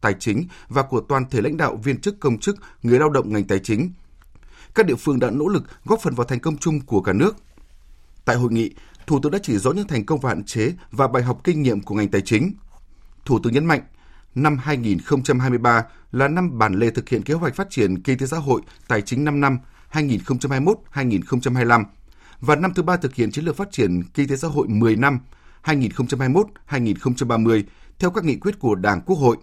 [0.00, 3.32] tài, chính và của toàn thể lãnh đạo viên chức công chức, người lao động
[3.32, 3.92] ngành tài chính.
[4.74, 7.36] Các địa phương đã nỗ lực góp phần vào thành công chung của cả nước.
[8.24, 8.70] Tại hội nghị,
[9.06, 11.62] Thủ tướng đã chỉ rõ những thành công và hạn chế và bài học kinh
[11.62, 12.52] nghiệm của ngành tài chính.
[13.24, 13.80] Thủ tướng nhấn mạnh,
[14.34, 18.36] năm 2023 là năm bản lề thực hiện kế hoạch phát triển kinh tế xã
[18.36, 19.58] hội tài chính 5 năm
[19.92, 21.84] 2021-2025
[22.40, 24.96] và năm thứ ba thực hiện chiến lược phát triển kinh tế xã hội 10
[24.96, 25.18] năm
[25.64, 27.62] 2021-2030
[27.98, 29.36] theo các nghị quyết của Đảng Quốc hội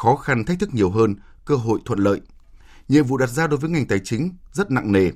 [0.00, 2.20] khó khăn thách thức nhiều hơn, cơ hội thuận lợi.
[2.88, 5.10] Nhiệm vụ đặt ra đối với ngành tài chính rất nặng nề.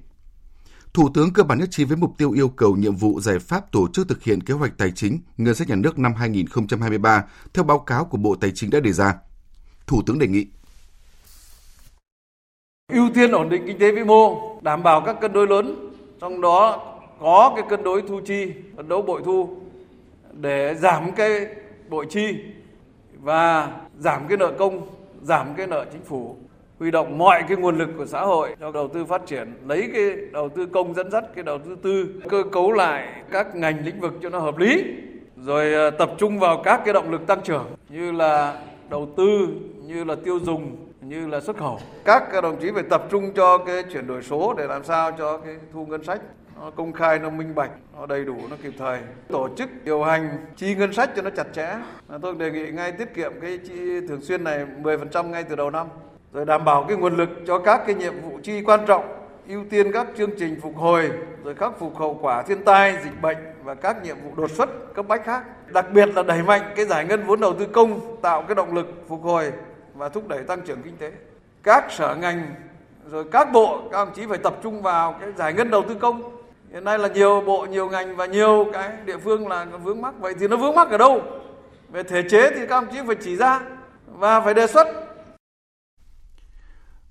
[0.95, 3.73] Thủ tướng cơ bản nhất trí với mục tiêu yêu cầu nhiệm vụ giải pháp
[3.73, 7.65] tổ chức thực hiện kế hoạch tài chính ngân sách nhà nước năm 2023 theo
[7.65, 9.15] báo cáo của Bộ Tài chính đã đề ra.
[9.87, 10.47] Thủ tướng đề nghị
[12.93, 16.41] ưu tiên ổn định kinh tế vĩ mô, đảm bảo các cân đối lớn, trong
[16.41, 19.57] đó có cái cân đối thu chi, cân đối bội thu
[20.33, 21.47] để giảm cái
[21.89, 22.27] bội chi
[23.21, 24.87] và giảm cái nợ công,
[25.23, 26.37] giảm cái nợ chính phủ,
[26.79, 29.91] huy động mọi cái nguồn lực của xã hội cho đầu tư phát triển, lấy
[29.95, 33.85] cái đầu tư công dẫn dắt cái đầu tư tư, cơ cấu lại các ngành
[33.85, 34.85] lĩnh vực cho nó hợp lý,
[35.37, 39.49] rồi ờ, tập trung vào các cái động lực tăng trưởng như là đầu tư,
[39.87, 41.79] như là tiêu dùng, như là xuất khẩu.
[42.05, 45.39] Các đồng chí phải tập trung cho cái chuyển đổi số để làm sao cho
[45.39, 46.21] cái thu ngân sách
[46.65, 48.99] nó công khai, nó minh bạch, nó đầy đủ, nó kịp thời.
[49.29, 51.77] Tổ chức điều hành chi ngân sách cho nó chặt chẽ.
[52.23, 55.71] Tôi đề nghị ngay tiết kiệm cái chi thường xuyên này 10% ngay từ đầu
[55.71, 55.87] năm.
[56.33, 59.05] Rồi đảm bảo cái nguồn lực cho các cái nhiệm vụ chi quan trọng,
[59.49, 61.11] ưu tiên các chương trình phục hồi,
[61.45, 64.95] rồi khắc phục hậu quả thiên tai, dịch bệnh và các nhiệm vụ đột xuất
[64.95, 65.45] cấp bách khác.
[65.73, 68.75] Đặc biệt là đẩy mạnh cái giải ngân vốn đầu tư công, tạo cái động
[68.75, 69.53] lực phục hồi
[69.95, 71.13] và thúc đẩy tăng trưởng kinh tế.
[71.63, 72.55] Các sở ngành
[73.11, 75.95] rồi các bộ các đồng chí phải tập trung vào cái giải ngân đầu tư
[75.95, 76.34] công.
[76.75, 80.15] Hiện nay là nhiều bộ, nhiều ngành và nhiều cái địa phương là vướng mắc.
[80.21, 81.23] Vậy thì nó vướng mắc ở đâu?
[81.93, 83.61] Về thể chế thì các ông chí phải chỉ ra
[84.07, 84.87] và phải đề xuất.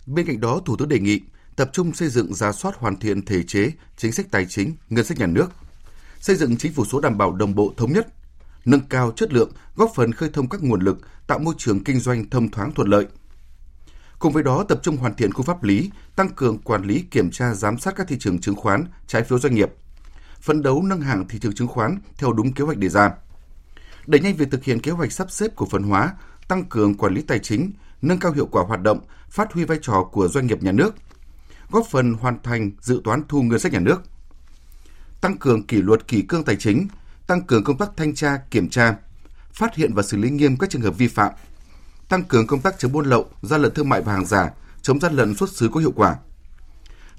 [0.06, 1.21] Bên cạnh đó, Thủ tướng đề nghị
[1.56, 5.06] tập trung xây dựng giá soát hoàn thiện thể chế, chính sách tài chính, ngân
[5.06, 5.47] sách nhà nước,
[6.19, 8.08] xây dựng chính phủ số đảm bảo đồng bộ thống nhất,
[8.65, 10.97] nâng cao chất lượng, góp phần khơi thông các nguồn lực,
[11.28, 13.08] tạo môi trường kinh doanh thông thoáng thuận lợi.
[14.24, 17.32] Cùng với đó, tập trung hoàn thiện khung pháp lý, tăng cường quản lý kiểm
[17.32, 19.70] tra giám sát các thị trường chứng khoán, trái phiếu doanh nghiệp,
[20.42, 23.12] phấn đấu nâng hạng thị trường chứng khoán theo đúng kế hoạch đề ra.
[24.08, 26.14] Đẩy nhanh việc thực hiện kế hoạch sắp xếp cổ phần hóa,
[26.48, 29.78] tăng cường quản lý tài chính, nâng cao hiệu quả hoạt động, phát huy vai
[29.82, 30.96] trò của doanh nghiệp nhà nước,
[31.72, 34.02] góp phần hoàn thành dự toán thu ngân sách nhà nước,
[35.22, 36.88] tăng cường kỷ luật kỷ cương tài chính,
[37.28, 38.96] tăng cường công tác thanh tra, kiểm tra,
[39.54, 41.32] phát hiện và xử lý nghiêm các trường hợp vi phạm,
[42.10, 44.50] tăng cường công tác chống buôn lậu, gian lận thương mại và hàng giả,
[44.82, 46.16] chống gian lận xuất xứ có hiệu quả.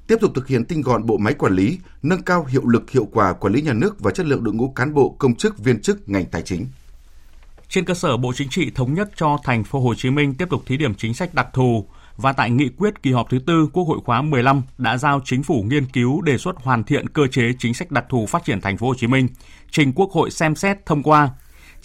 [0.07, 3.09] Tiếp tục thực hiện tinh gọn bộ máy quản lý, nâng cao hiệu lực hiệu
[3.13, 5.83] quả quản lý nhà nước và chất lượng đội ngũ cán bộ, công chức, viên
[5.83, 6.67] chức ngành tài chính.
[7.69, 10.49] Trên cơ sở Bộ Chính trị thống nhất cho thành phố Hồ Chí Minh tiếp
[10.51, 13.69] tục thí điểm chính sách đặc thù và tại nghị quyết kỳ họp thứ tư
[13.73, 17.27] Quốc hội khóa 15 đã giao chính phủ nghiên cứu đề xuất hoàn thiện cơ
[17.27, 19.29] chế chính sách đặc thù phát triển thành phố Hồ Chí Minh,
[19.71, 21.31] trình Quốc hội xem xét thông qua.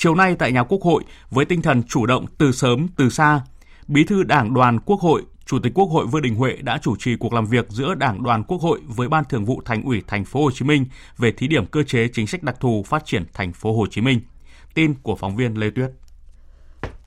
[0.01, 3.41] Chiều nay tại nhà Quốc hội với tinh thần chủ động từ sớm từ xa,
[3.87, 6.95] Bí thư Đảng đoàn Quốc hội Chủ tịch Quốc hội Vương Đình Huệ đã chủ
[6.95, 10.01] trì cuộc làm việc giữa Đảng đoàn Quốc hội với Ban Thường vụ Thành ủy
[10.07, 10.85] Thành phố Hồ Chí Minh
[11.17, 14.01] về thí điểm cơ chế chính sách đặc thù phát triển Thành phố Hồ Chí
[14.01, 14.21] Minh.
[14.73, 15.89] Tin của phóng viên Lê Tuyết.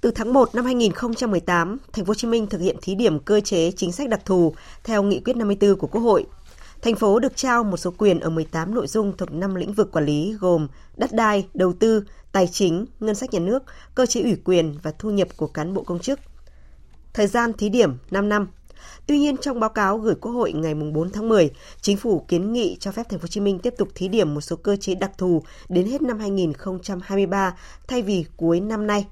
[0.00, 3.40] Từ tháng 1 năm 2018, Thành phố Hồ Chí Minh thực hiện thí điểm cơ
[3.40, 6.24] chế chính sách đặc thù theo nghị quyết 54 của Quốc hội.
[6.82, 9.92] Thành phố được trao một số quyền ở 18 nội dung thuộc 5 lĩnh vực
[9.92, 13.62] quản lý gồm đất đai, đầu tư, tài chính, ngân sách nhà nước,
[13.94, 16.20] cơ chế ủy quyền và thu nhập của cán bộ công chức.
[17.12, 18.48] Thời gian thí điểm 5 năm.
[19.06, 22.52] Tuy nhiên trong báo cáo gửi Quốc hội ngày 4 tháng 10, chính phủ kiến
[22.52, 24.76] nghị cho phép Thành phố Hồ Chí Minh tiếp tục thí điểm một số cơ
[24.76, 27.56] chế đặc thù đến hết năm 2023
[27.88, 29.06] thay vì cuối năm nay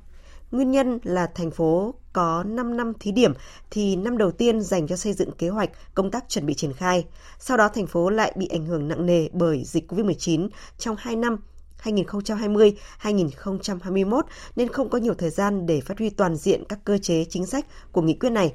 [0.50, 3.33] Nguyên nhân là thành phố có 5 năm thí điểm
[3.70, 6.73] thì năm đầu tiên dành cho xây dựng kế hoạch, công tác chuẩn bị triển
[6.73, 7.07] khai.
[7.38, 11.16] Sau đó thành phố lại bị ảnh hưởng nặng nề bởi dịch COVID-19 trong 2
[11.16, 11.37] năm
[11.83, 14.23] 2020-2021
[14.57, 17.46] nên không có nhiều thời gian để phát huy toàn diện các cơ chế chính
[17.46, 18.55] sách của nghị quyết này.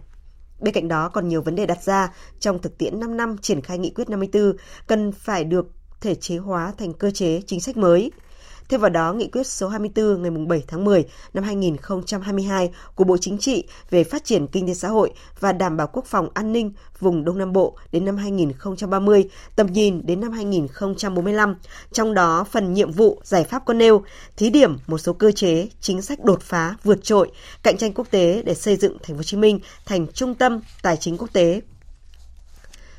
[0.60, 3.62] Bên cạnh đó còn nhiều vấn đề đặt ra trong thực tiễn 5 năm triển
[3.62, 4.54] khai nghị quyết 54
[4.88, 5.68] cần phải được
[6.02, 8.12] thể chế hóa thành cơ chế chính sách mới.
[8.70, 13.18] Thêm vào đó, nghị quyết số 24 ngày 7 tháng 10 năm 2022 của Bộ
[13.18, 16.54] Chính trị về phát triển kinh tế xã hội và đảm bảo quốc phòng an
[16.54, 21.56] ninh vùng Đông Nam Bộ đến năm 2030, tầm nhìn đến năm 2045.
[21.92, 24.04] Trong đó, phần nhiệm vụ giải pháp có nêu
[24.38, 27.32] thí điểm một số cơ chế, chính sách đột phá, vượt trội,
[27.64, 30.62] cạnh tranh quốc tế để xây dựng Thành phố Hồ Chí Minh thành trung tâm
[30.82, 31.62] tài chính quốc tế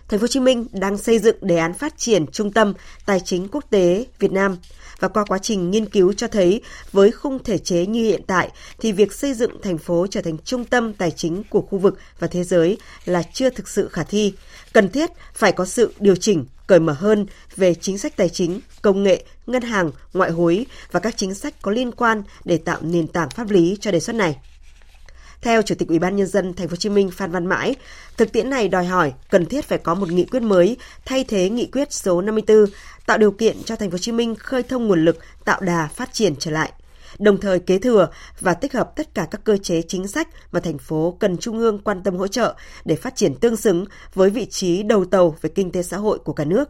[0.09, 2.75] Thành phố Hồ Chí Minh đang xây dựng đề án phát triển trung tâm
[3.07, 4.57] tài chính quốc tế Việt Nam
[5.01, 6.61] và qua quá trình nghiên cứu cho thấy
[6.93, 10.37] với khung thể chế như hiện tại thì việc xây dựng thành phố trở thành
[10.45, 14.03] trung tâm tài chính của khu vực và thế giới là chưa thực sự khả
[14.03, 14.35] thi.
[14.73, 18.61] Cần thiết phải có sự điều chỉnh cởi mở hơn về chính sách tài chính,
[18.83, 22.79] công nghệ, ngân hàng, ngoại hối và các chính sách có liên quan để tạo
[22.83, 24.37] nền tảng pháp lý cho đề xuất này.
[25.47, 27.75] Theo Chủ tịch Ủy ban nhân dân Thành phố Hồ Chí Minh Phan Văn Mãi,
[28.17, 31.51] thực tiễn này đòi hỏi cần thiết phải có một nghị quyết mới thay thế
[31.51, 32.65] nghị quyết số 54,
[33.07, 35.87] tạo điều kiện cho Thành phố Hồ Chí Minh khơi thông nguồn lực, tạo đà
[35.87, 36.73] phát triển trở lại.
[37.19, 38.09] đồng thời kế thừa
[38.41, 41.59] và tích hợp tất cả các cơ chế chính sách mà thành phố cần trung
[41.59, 42.55] ương quan tâm hỗ trợ
[42.85, 46.19] để phát triển tương xứng với vị trí đầu tàu về kinh tế xã hội
[46.19, 46.69] của cả nước.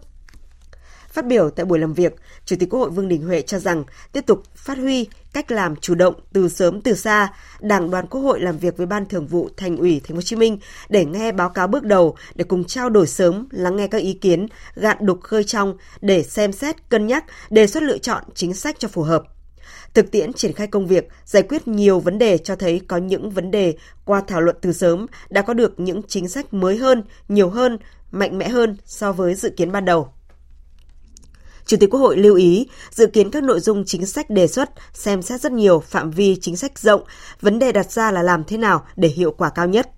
[1.16, 3.84] Phát biểu tại buổi làm việc, Chủ tịch Quốc hội Vương Đình Huệ cho rằng
[4.12, 8.20] tiếp tục phát huy cách làm chủ động từ sớm từ xa, Đảng đoàn Quốc
[8.20, 11.04] hội làm việc với Ban Thường vụ Thành ủy Thành phố Hồ Chí Minh để
[11.04, 14.46] nghe báo cáo bước đầu để cùng trao đổi sớm, lắng nghe các ý kiến,
[14.74, 18.76] gạn đục khơi trong để xem xét, cân nhắc, đề xuất lựa chọn chính sách
[18.78, 19.22] cho phù hợp.
[19.94, 23.30] Thực tiễn triển khai công việc, giải quyết nhiều vấn đề cho thấy có những
[23.30, 27.02] vấn đề qua thảo luận từ sớm đã có được những chính sách mới hơn,
[27.28, 27.78] nhiều hơn,
[28.10, 30.12] mạnh mẽ hơn so với dự kiến ban đầu.
[31.66, 34.70] Chủ tịch Quốc hội lưu ý, dự kiến các nội dung chính sách đề xuất
[34.92, 37.02] xem xét rất nhiều phạm vi chính sách rộng,
[37.40, 39.90] vấn đề đặt ra là làm thế nào để hiệu quả cao nhất.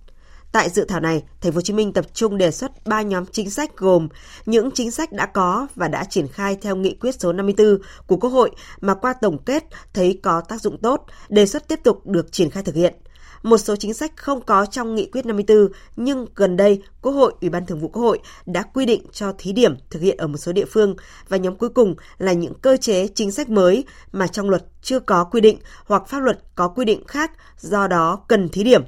[0.53, 3.25] Tại dự thảo này, Thành phố Hồ Chí Minh tập trung đề xuất 3 nhóm
[3.33, 4.09] chính sách gồm
[4.47, 8.17] những chính sách đã có và đã triển khai theo nghị quyết số 54 của
[8.17, 8.51] Quốc hội
[8.81, 12.51] mà qua tổng kết thấy có tác dụng tốt, đề xuất tiếp tục được triển
[12.51, 12.95] khai thực hiện–
[13.43, 17.33] một số chính sách không có trong nghị quyết 54 nhưng gần đây Quốc hội,
[17.41, 20.27] Ủy ban Thường vụ Quốc hội đã quy định cho thí điểm thực hiện ở
[20.27, 20.97] một số địa phương
[21.29, 25.01] và nhóm cuối cùng là những cơ chế chính sách mới mà trong luật chưa
[25.01, 28.83] có quy định hoặc pháp luật có quy định khác do đó cần thí điểm.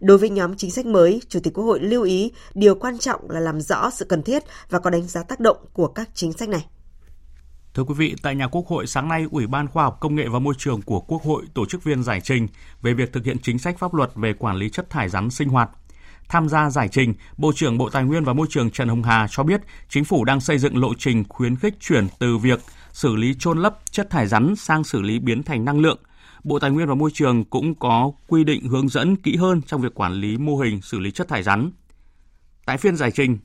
[0.00, 3.30] Đối với nhóm chính sách mới, Chủ tịch Quốc hội lưu ý điều quan trọng
[3.30, 6.32] là làm rõ sự cần thiết và có đánh giá tác động của các chính
[6.32, 6.66] sách này.
[7.78, 10.28] Thưa quý vị, tại nhà Quốc hội sáng nay, Ủy ban Khoa học Công nghệ
[10.28, 12.48] và Môi trường của Quốc hội tổ chức viên giải trình
[12.82, 15.48] về việc thực hiện chính sách pháp luật về quản lý chất thải rắn sinh
[15.48, 15.70] hoạt.
[16.28, 19.26] Tham gia giải trình, Bộ trưởng Bộ Tài nguyên và Môi trường Trần Hồng Hà
[19.30, 22.60] cho biết chính phủ đang xây dựng lộ trình khuyến khích chuyển từ việc
[22.92, 25.98] xử lý trôn lấp chất thải rắn sang xử lý biến thành năng lượng.
[26.44, 29.80] Bộ Tài nguyên và Môi trường cũng có quy định hướng dẫn kỹ hơn trong
[29.80, 31.70] việc quản lý mô hình xử lý chất thải rắn.
[32.66, 33.38] Tại phiên giải trình,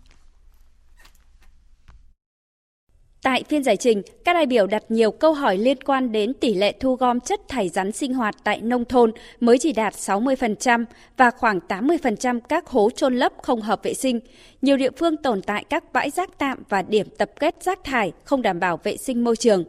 [3.24, 6.54] Tại phiên giải trình, các đại biểu đặt nhiều câu hỏi liên quan đến tỷ
[6.54, 10.86] lệ thu gom chất thải rắn sinh hoạt tại nông thôn mới chỉ đạt 60%
[11.18, 14.20] và khoảng 80% các hố trôn lấp không hợp vệ sinh.
[14.62, 18.12] Nhiều địa phương tồn tại các bãi rác tạm và điểm tập kết rác thải
[18.24, 19.64] không đảm bảo vệ sinh môi trường.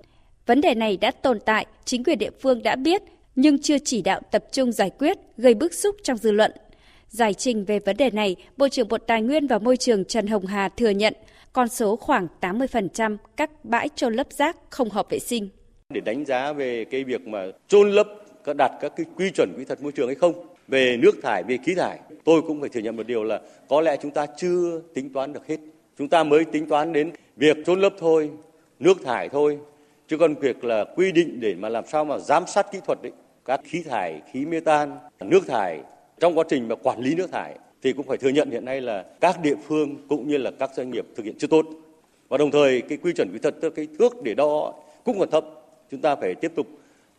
[0.47, 3.03] Vấn đề này đã tồn tại, chính quyền địa phương đã biết
[3.37, 6.53] nhưng chưa chỉ đạo tập trung giải quyết, gây bức xúc trong dư luận.
[7.09, 10.27] Giải trình về vấn đề này, Bộ trưởng Bộ Tài nguyên và Môi trường Trần
[10.27, 11.15] Hồng Hà thừa nhận–
[11.55, 15.49] con số khoảng 80% các bãi trôn lấp rác không hợp vệ sinh.
[15.95, 18.09] Để đánh giá về cái việc mà trôn lấp
[18.45, 21.43] có đạt các cái quy chuẩn kỹ thuật môi trường hay không, về nước thải,
[21.43, 24.27] về khí thải, tôi cũng phải thừa nhận một điều là có lẽ chúng ta
[24.37, 25.57] chưa tính toán được hết.
[25.99, 28.31] Chúng ta mới tính toán đến việc trôn lấp thôi,
[28.79, 29.59] nước thải thôi,
[30.09, 32.99] chứ còn việc là quy định để mà làm sao mà giám sát kỹ thuật
[33.03, 33.13] đấy,
[33.45, 35.81] các khí thải, khí mê tan, nước thải
[36.21, 38.81] trong quá trình mà quản lý nước thải thì cũng phải thừa nhận hiện nay
[38.81, 41.67] là các địa phương cũng như là các doanh nghiệp thực hiện chưa tốt.
[42.29, 45.31] Và đồng thời cái quy chuẩn kỹ thuật tức cái thước để đo cũng còn
[45.31, 45.45] thấp.
[45.91, 46.67] Chúng ta phải tiếp tục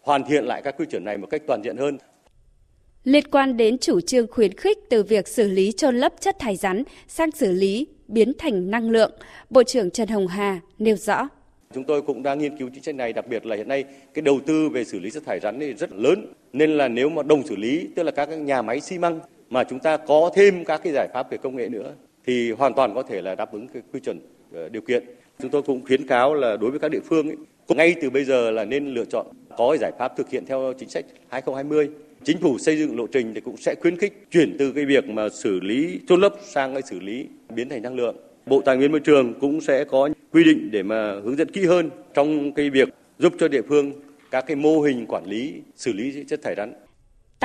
[0.01, 1.97] hoàn thiện lại các quy chuẩn này một cách toàn diện hơn.
[3.03, 6.55] Liên quan đến chủ trương khuyến khích từ việc xử lý trôn lấp chất thải
[6.55, 9.11] rắn sang xử lý biến thành năng lượng,
[9.49, 11.27] Bộ trưởng Trần Hồng Hà nêu rõ.
[11.73, 14.21] Chúng tôi cũng đang nghiên cứu chính sách này, đặc biệt là hiện nay cái
[14.21, 16.33] đầu tư về xử lý chất thải rắn này rất lớn.
[16.53, 19.19] Nên là nếu mà đồng xử lý, tức là các nhà máy xi măng
[19.55, 21.93] mà chúng ta có thêm các cái giải pháp về công nghệ nữa
[22.25, 24.19] thì hoàn toàn có thể là đáp ứng cái quy chuẩn
[24.53, 25.03] ờ, điều kiện.
[25.41, 27.37] Chúng tôi cũng khuyến cáo là đối với các địa phương ấy,
[27.67, 29.25] ngay từ bây giờ là nên lựa chọn
[29.57, 31.89] có giải pháp thực hiện theo chính sách 2020.
[32.23, 35.09] Chính phủ xây dựng lộ trình thì cũng sẽ khuyến khích chuyển từ cái việc
[35.09, 38.15] mà xử lý chôn lấp sang cái xử lý biến thành năng lượng.
[38.45, 41.65] Bộ Tài nguyên Môi trường cũng sẽ có quy định để mà hướng dẫn kỹ
[41.65, 42.89] hơn trong cái việc
[43.19, 43.91] giúp cho địa phương
[44.31, 46.73] các cái mô hình quản lý xử lý chất thải rắn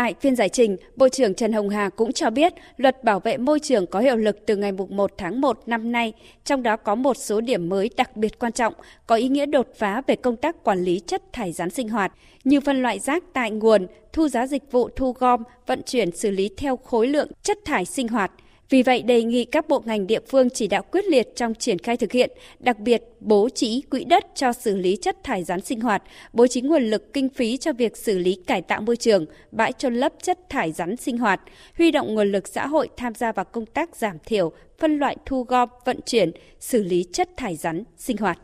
[0.01, 3.37] Tại phiên giải trình, Bộ trưởng Trần Hồng Hà cũng cho biết luật bảo vệ
[3.37, 6.13] môi trường có hiệu lực từ ngày 1 tháng 1 năm nay,
[6.45, 8.75] trong đó có một số điểm mới đặc biệt quan trọng,
[9.07, 12.13] có ý nghĩa đột phá về công tác quản lý chất thải rắn sinh hoạt,
[12.45, 16.31] như phân loại rác tại nguồn, thu giá dịch vụ thu gom, vận chuyển xử
[16.31, 18.33] lý theo khối lượng chất thải sinh hoạt–
[18.71, 21.79] vì vậy, đề nghị các bộ ngành địa phương chỉ đạo quyết liệt trong triển
[21.79, 25.61] khai thực hiện, đặc biệt bố trí quỹ đất cho xử lý chất thải rắn
[25.61, 26.03] sinh hoạt,
[26.33, 29.73] bố trí nguồn lực kinh phí cho việc xử lý cải tạo môi trường, bãi
[29.73, 31.41] trôn lấp chất thải rắn sinh hoạt,
[31.79, 35.17] huy động nguồn lực xã hội tham gia vào công tác giảm thiểu, phân loại
[35.27, 36.31] thu gom, vận chuyển,
[36.61, 38.39] xử lý chất thải rắn sinh hoạt.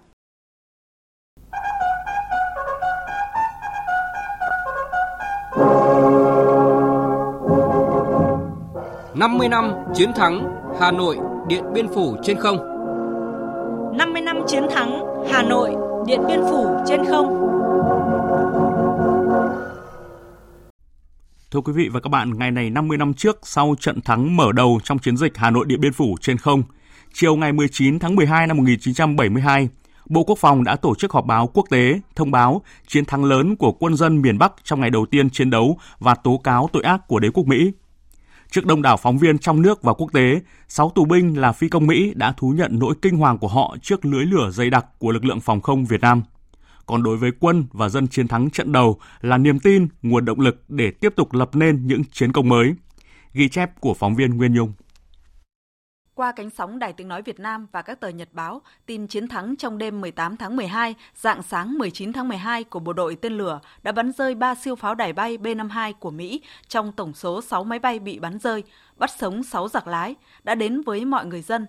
[9.19, 10.49] 50 năm chiến thắng
[10.81, 12.57] Hà Nội Điện Biên Phủ trên không.
[13.99, 15.71] 50 năm chiến thắng Hà Nội
[16.07, 17.27] Điện Biên Phủ trên không.
[21.51, 24.53] Thưa quý vị và các bạn, ngày này 50 năm trước sau trận thắng mở
[24.53, 26.63] đầu trong chiến dịch Hà Nội Điện Biên Phủ trên không,
[27.13, 29.69] chiều ngày 19 tháng 12 năm 1972,
[30.07, 33.57] Bộ Quốc phòng đã tổ chức họp báo quốc tế thông báo chiến thắng lớn
[33.57, 36.83] của quân dân miền Bắc trong ngày đầu tiên chiến đấu và tố cáo tội
[36.83, 37.73] ác của đế quốc Mỹ.
[38.51, 41.69] Trước đông đảo phóng viên trong nước và quốc tế, 6 tù binh là phi
[41.69, 44.87] công Mỹ đã thú nhận nỗi kinh hoàng của họ trước lưới lửa dày đặc
[44.99, 46.23] của lực lượng phòng không Việt Nam.
[46.87, 50.41] Còn đối với quân và dân chiến thắng trận đầu là niềm tin, nguồn động
[50.41, 52.75] lực để tiếp tục lập nên những chiến công mới.
[53.33, 54.73] Ghi chép của phóng viên Nguyên Nhung.
[56.17, 59.29] Qua cánh sóng Đài Tiếng Nói Việt Nam và các tờ nhật báo, tin chiến
[59.29, 63.33] thắng trong đêm 18 tháng 12, dạng sáng 19 tháng 12 của bộ đội tên
[63.33, 67.43] lửa đã bắn rơi 3 siêu pháo đài bay B-52 của Mỹ trong tổng số
[67.43, 68.63] 6 máy bay bị bắn rơi,
[68.97, 71.67] bắt sống 6 giặc lái, đã đến với mọi người dân.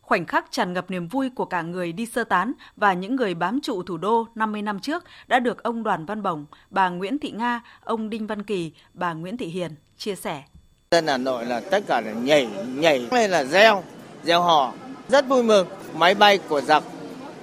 [0.00, 3.34] Khoảnh khắc tràn ngập niềm vui của cả người đi sơ tán và những người
[3.34, 7.18] bám trụ thủ đô 50 năm trước đã được ông Đoàn Văn Bổng, bà Nguyễn
[7.18, 10.42] Thị Nga, ông Đinh Văn Kỳ, bà Nguyễn Thị Hiền chia sẻ.
[10.90, 13.82] Dân Hà Nội là tất cả là nhảy, nhảy lên là reo,
[14.24, 14.72] reo hò,
[15.08, 15.66] rất vui mừng.
[15.94, 16.82] Máy bay của giặc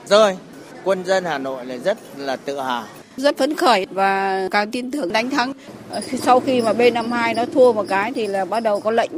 [0.06, 0.38] rơi,
[0.84, 2.84] quân dân Hà Nội là rất là tự hào.
[3.18, 5.54] Rất phấn khởi và càng tin tưởng đánh thắng.
[6.22, 9.12] Sau khi mà B52 nó thua một cái thì là bắt đầu có lệnh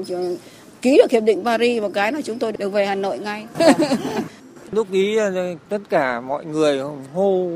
[0.81, 3.45] ký được hiệp định Paris một cái là chúng tôi được về Hà Nội ngay.
[4.71, 5.17] Lúc ý
[5.69, 6.79] tất cả mọi người
[7.13, 7.49] hô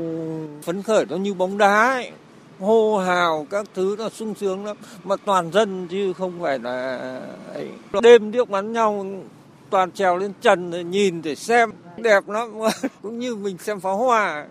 [0.62, 2.10] phấn khởi nó như bóng đá ấy
[2.60, 4.76] hô hào các thứ nó sung sướng lắm.
[5.04, 6.98] Mà toàn dân chứ không phải là
[7.54, 7.68] ấy.
[8.02, 9.06] đêm điếc bắn nhau,
[9.70, 11.70] toàn trèo lên trần để nhìn để xem.
[11.96, 12.50] Đẹp lắm,
[13.02, 14.46] cũng như mình xem pháo hoa.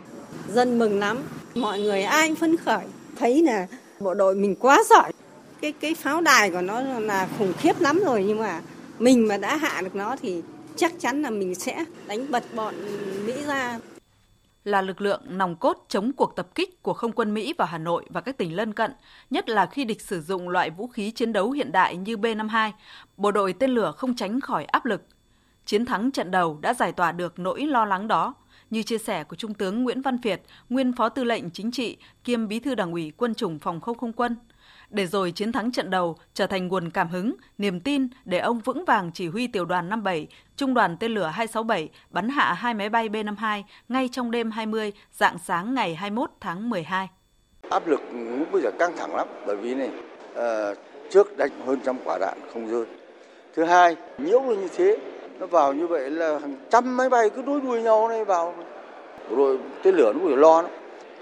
[0.54, 1.18] Dân mừng lắm.
[1.56, 2.86] Mọi người ai phấn khởi.
[3.20, 3.68] Thấy là
[4.00, 5.12] bộ đội mình quá giỏi.
[5.62, 8.62] Cái cái pháo đài của nó là khủng khiếp lắm rồi, nhưng mà
[9.00, 10.42] mình mà đã hạ được nó thì
[10.76, 12.76] chắc chắn là mình sẽ đánh bật bọn
[13.26, 13.80] Mỹ ra
[14.64, 17.78] là lực lượng nòng cốt chống cuộc tập kích của không quân Mỹ vào Hà
[17.78, 18.92] Nội và các tỉnh lân cận,
[19.30, 22.72] nhất là khi địch sử dụng loại vũ khí chiến đấu hiện đại như B-52,
[23.18, 25.02] bộ đội tên lửa không tránh khỏi áp lực.
[25.66, 28.34] Chiến thắng trận đầu đã giải tỏa được nỗi lo lắng đó,
[28.70, 31.98] như chia sẻ của Trung tướng Nguyễn Văn Việt, nguyên Phó Tư lệnh Chính trị,
[32.24, 34.36] kiêm Bí thư Đảng ủy Quân chủng Phòng không không quân–
[34.90, 38.60] để rồi chiến thắng trận đầu trở thành nguồn cảm hứng, niềm tin để ông
[38.60, 42.74] vững vàng chỉ huy tiểu đoàn 57, trung đoàn tên lửa 267 bắn hạ hai
[42.74, 47.08] máy bay B-52 ngay trong đêm 20 dạng sáng ngày 21 tháng 12.
[47.70, 48.02] Áp lực
[48.40, 49.90] lúc bây giờ căng thẳng lắm bởi vì này
[50.32, 50.78] uh,
[51.10, 52.86] trước đánh hơn trăm quả đạn không rơi.
[53.56, 54.98] Thứ hai, nhiễu như thế,
[55.40, 58.56] nó vào như vậy là hàng trăm máy bay cứ đối đuôi nhau này vào
[59.30, 60.72] rồi tên lửa nó phải lo lắm.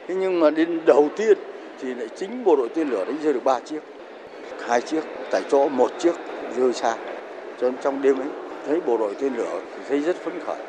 [0.08, 1.38] Thế nhưng mà đến đầu tiên
[1.82, 3.80] thì lại chính bộ đội tên lửa đánh rơi được ba chiếc
[4.68, 6.16] hai chiếc tại chỗ một chiếc
[6.58, 6.98] rơi xa
[7.62, 8.30] cho nên trong đêm ấy
[8.68, 10.62] thấy bộ đội tên lửa thì thấy rất phấn khởi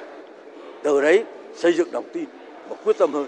[0.82, 2.24] từ đấy xây dựng lòng tin
[2.68, 3.26] và quyết tâm hơn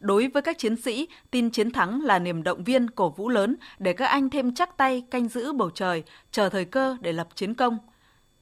[0.00, 3.56] Đối với các chiến sĩ, tin chiến thắng là niềm động viên cổ vũ lớn
[3.78, 7.28] để các anh thêm chắc tay canh giữ bầu trời, chờ thời cơ để lập
[7.34, 7.78] chiến công.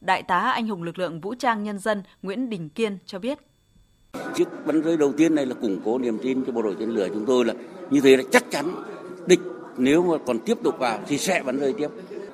[0.01, 3.39] Đại tá anh hùng lực lượng vũ trang nhân dân Nguyễn Đình Kiên cho biết.
[4.35, 6.91] Chiếc bắn rơi đầu tiên này là củng cố niềm tin cho bộ đội tên
[6.91, 7.55] lửa chúng tôi là
[7.91, 8.75] như thế là chắc chắn
[9.27, 9.41] địch
[9.77, 11.89] nếu mà còn tiếp tục vào thì sẽ bắn rơi tiếp.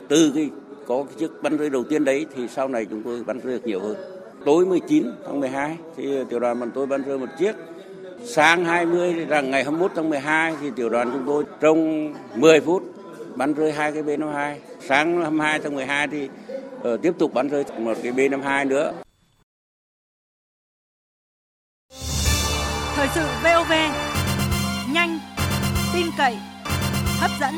[0.08, 0.50] Từ cái
[0.86, 3.52] có cái chiếc bắn rơi đầu tiên đấy thì sau này chúng tôi bắn rơi
[3.52, 3.96] được nhiều hơn.
[4.44, 7.52] Tối 19 tháng 12 thì tiểu đoàn bọn tôi bắn rơi một chiếc.
[8.24, 12.82] Sáng 20 rằng ngày 21 tháng 12 thì tiểu đoàn chúng tôi trong 10 phút
[13.36, 14.54] bắn rơi hai cái B52.
[14.80, 16.28] Sáng 22 tháng 12 thì
[16.94, 18.92] uh, tiếp tục bắn rơi một cái B52 nữa.
[22.98, 23.72] Thời sự VOV
[24.92, 25.18] nhanh,
[25.94, 26.38] tin cậy,
[27.18, 27.54] hấp dẫn.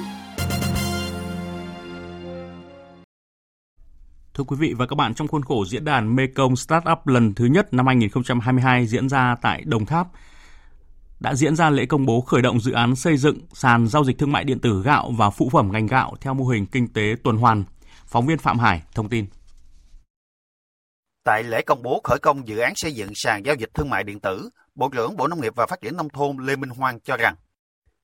[4.35, 7.45] Thưa quý vị và các bạn, trong khuôn khổ diễn đàn Mekong Startup lần thứ
[7.45, 10.07] nhất năm 2022 diễn ra tại Đồng Tháp,
[11.21, 14.19] đã diễn ra lễ công bố khởi động dự án xây dựng sàn giao dịch
[14.19, 17.17] thương mại điện tử gạo và phụ phẩm ngành gạo theo mô hình kinh tế
[17.25, 17.65] tuần hoàn.
[18.07, 19.27] Phóng viên Phạm Hải thông tin.
[21.25, 24.05] Tại lễ công bố khởi công dự án xây dựng sàn giao dịch thương mại
[24.05, 24.51] điện tử,
[24.81, 27.35] Bộ trưởng Bộ Nông nghiệp và Phát triển Nông thôn Lê Minh Hoan cho rằng,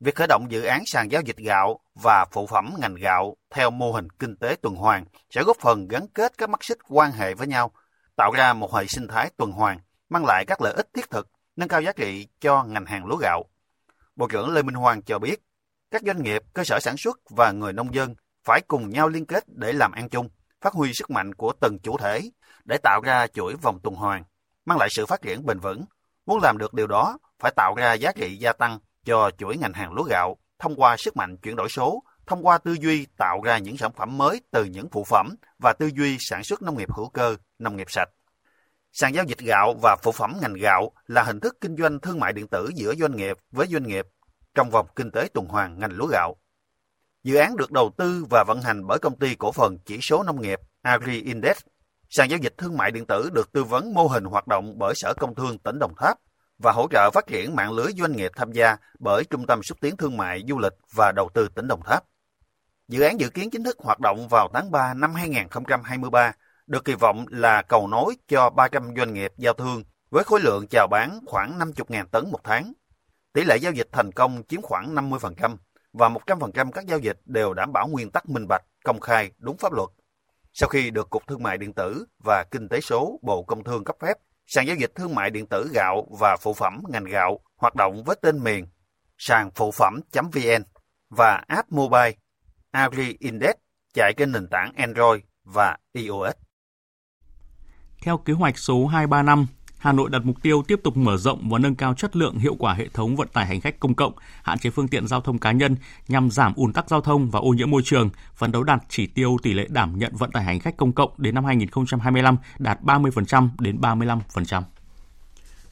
[0.01, 3.71] việc khởi động dự án sàn giao dịch gạo và phụ phẩm ngành gạo theo
[3.71, 7.13] mô hình kinh tế tuần hoàn sẽ góp phần gắn kết các mắt xích quan
[7.13, 7.73] hệ với nhau,
[8.17, 11.29] tạo ra một hệ sinh thái tuần hoàn, mang lại các lợi ích thiết thực,
[11.57, 13.45] nâng cao giá trị cho ngành hàng lúa gạo.
[14.17, 15.43] Bộ trưởng Lê Minh Hoan cho biết,
[15.91, 19.27] các doanh nghiệp, cơ sở sản xuất và người nông dân phải cùng nhau liên
[19.27, 20.29] kết để làm ăn chung,
[20.61, 22.31] phát huy sức mạnh của từng chủ thể
[22.65, 24.25] để tạo ra chuỗi vòng tuần hoàn,
[24.65, 25.85] mang lại sự phát triển bền vững.
[26.27, 29.73] Muốn làm được điều đó, phải tạo ra giá trị gia tăng cho chuỗi ngành
[29.73, 33.41] hàng lúa gạo thông qua sức mạnh chuyển đổi số, thông qua tư duy tạo
[33.45, 36.79] ra những sản phẩm mới từ những phụ phẩm và tư duy sản xuất nông
[36.79, 38.09] nghiệp hữu cơ, nông nghiệp sạch.
[38.93, 42.21] Sàn giao dịch gạo và phụ phẩm ngành gạo là hình thức kinh doanh thương
[42.21, 44.07] mại điện tử giữa doanh nghiệp với doanh nghiệp
[44.55, 46.37] trong vòng kinh tế tuần hoàn ngành lúa gạo.
[47.25, 50.23] Dự án được đầu tư và vận hành bởi công ty cổ phần chỉ số
[50.23, 51.57] nông nghiệp Agri Index
[52.11, 54.95] Sàn giao dịch thương mại điện tử được tư vấn mô hình hoạt động bởi
[54.97, 56.19] Sở Công Thương tỉnh Đồng Tháp
[56.59, 59.79] và hỗ trợ phát triển mạng lưới doanh nghiệp tham gia bởi Trung tâm xúc
[59.81, 62.05] tiến thương mại, du lịch và đầu tư tỉnh Đồng Tháp.
[62.89, 66.33] Dự án dự kiến chính thức hoạt động vào tháng 3 năm 2023,
[66.67, 70.67] được kỳ vọng là cầu nối cho 300 doanh nghiệp giao thương với khối lượng
[70.71, 72.73] chào bán khoảng 50.000 tấn một tháng.
[73.33, 75.57] Tỷ lệ giao dịch thành công chiếm khoảng 50%
[75.93, 79.57] và 100% các giao dịch đều đảm bảo nguyên tắc minh bạch, công khai, đúng
[79.57, 79.89] pháp luật.
[80.53, 83.85] Sau khi được Cục Thương mại Điện tử và Kinh tế số Bộ Công Thương
[83.85, 87.41] cấp phép, sàn giao dịch thương mại điện tử gạo và phụ phẩm ngành gạo
[87.57, 88.67] hoạt động với tên miền
[89.19, 90.63] sàn phụ phẩm.vn
[91.11, 92.13] và app mobile
[92.71, 93.55] Agri Index
[93.95, 96.35] chạy trên nền tảng Android và iOS.
[98.03, 99.47] Theo kế hoạch số 235,
[99.87, 102.57] Hà Nội đặt mục tiêu tiếp tục mở rộng và nâng cao chất lượng hiệu
[102.59, 104.13] quả hệ thống vận tải hành khách công cộng,
[104.43, 105.77] hạn chế phương tiện giao thông cá nhân
[106.09, 109.07] nhằm giảm ùn tắc giao thông và ô nhiễm môi trường, phấn đấu đạt chỉ
[109.07, 112.83] tiêu tỷ lệ đảm nhận vận tải hành khách công cộng đến năm 2025 đạt
[112.83, 114.63] 30% đến 35%.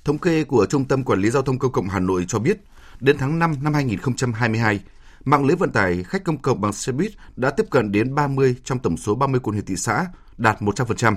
[0.05, 2.65] Thống kê của Trung tâm Quản lý Giao thông Công cộng Hà Nội cho biết,
[3.01, 4.81] đến tháng 5 năm 2022,
[5.25, 8.57] mạng lưới vận tải khách công cộng bằng xe buýt đã tiếp cận đến 30
[8.65, 10.07] trong tổng số 30 quận huyện thị xã,
[10.39, 11.15] đạt 100%.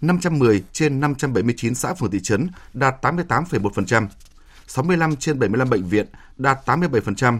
[0.00, 4.06] 510 trên 579 xã phường thị trấn đạt 88,1%,
[4.66, 7.38] 65 trên 75 bệnh viện đạt 87%,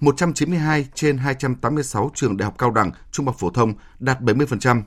[0.00, 4.82] 192 trên 286 trường đại học cao đẳng, trung học phổ thông đạt 70%,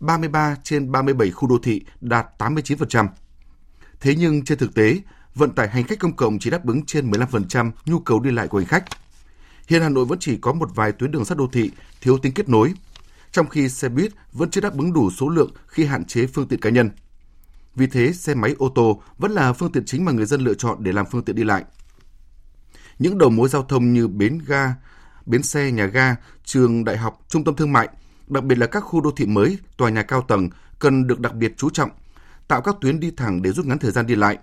[0.00, 3.08] 33 trên 37 khu đô thị đạt 89%.
[4.00, 5.00] Thế nhưng trên thực tế,
[5.34, 8.48] vận tải hành khách công cộng chỉ đáp ứng trên 15% nhu cầu đi lại
[8.48, 8.84] của hành khách.
[9.68, 11.70] Hiện Hà Nội vẫn chỉ có một vài tuyến đường sắt đô thị
[12.00, 12.74] thiếu tính kết nối,
[13.34, 16.48] trong khi xe buýt vẫn chưa đáp ứng đủ số lượng khi hạn chế phương
[16.48, 16.90] tiện cá nhân.
[17.74, 20.54] Vì thế, xe máy ô tô vẫn là phương tiện chính mà người dân lựa
[20.54, 21.64] chọn để làm phương tiện đi lại.
[22.98, 24.74] Những đầu mối giao thông như bến ga,
[25.26, 27.88] bến xe, nhà ga, trường đại học, trung tâm thương mại,
[28.26, 31.34] đặc biệt là các khu đô thị mới, tòa nhà cao tầng cần được đặc
[31.34, 31.90] biệt chú trọng,
[32.48, 34.38] tạo các tuyến đi thẳng để rút ngắn thời gian đi lại,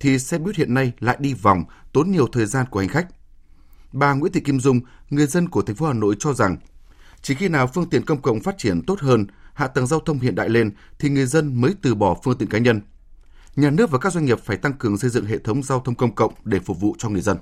[0.00, 3.06] thì xe buýt hiện nay lại đi vòng, tốn nhiều thời gian của hành khách.
[3.92, 4.80] Bà Nguyễn Thị Kim Dung,
[5.10, 6.56] người dân của thành phố Hà Nội cho rằng
[7.22, 10.18] chỉ khi nào phương tiện công cộng phát triển tốt hơn, hạ tầng giao thông
[10.18, 12.80] hiện đại lên thì người dân mới từ bỏ phương tiện cá nhân.
[13.56, 15.94] Nhà nước và các doanh nghiệp phải tăng cường xây dựng hệ thống giao thông
[15.94, 17.36] công cộng để phục vụ cho người dân.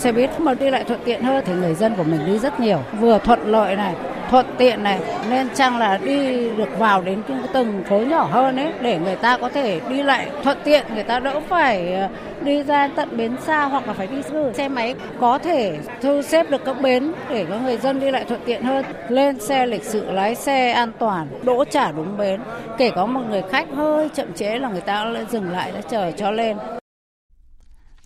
[0.00, 2.60] Xe buýt mà đi lại thuận tiện hơn thì người dân của mình đi rất
[2.60, 3.94] nhiều, vừa thuận lợi này,
[4.30, 5.00] thuận tiện này,
[5.30, 9.16] nên chăng là đi được vào đến cái từng phố nhỏ hơn ấy, để người
[9.16, 12.08] ta có thể đi lại thuận tiện, người ta đỡ phải ờ,
[12.40, 14.22] đi ra tận bến xa hoặc là phải đi
[14.54, 18.24] xe máy có thể thu xếp được các bến để cho người dân đi lại
[18.24, 18.84] thuận tiện hơn.
[19.08, 22.40] Lên xe lịch sự, lái xe an toàn, đỗ trả đúng bến.
[22.78, 25.80] Kể có một người khách hơi chậm trễ là người ta lại dừng lại đã
[25.90, 26.56] chờ cho lên.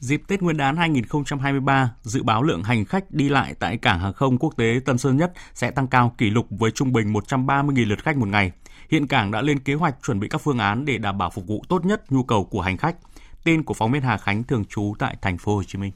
[0.04, 4.12] Dịp Tết Nguyên đán 2023, dự báo lượng hành khách đi lại tại cảng hàng
[4.12, 7.88] không quốc tế Tân Sơn Nhất sẽ tăng cao kỷ lục với trung bình 130.000
[7.88, 8.52] lượt khách một ngày.
[8.90, 11.46] Hiện cảng đã lên kế hoạch chuẩn bị các phương án để đảm bảo phục
[11.46, 12.96] vụ tốt nhất nhu cầu của hành khách.
[13.44, 15.92] Tên của phóng viên Hà Khánh thường trú tại thành phố Hồ Chí Minh.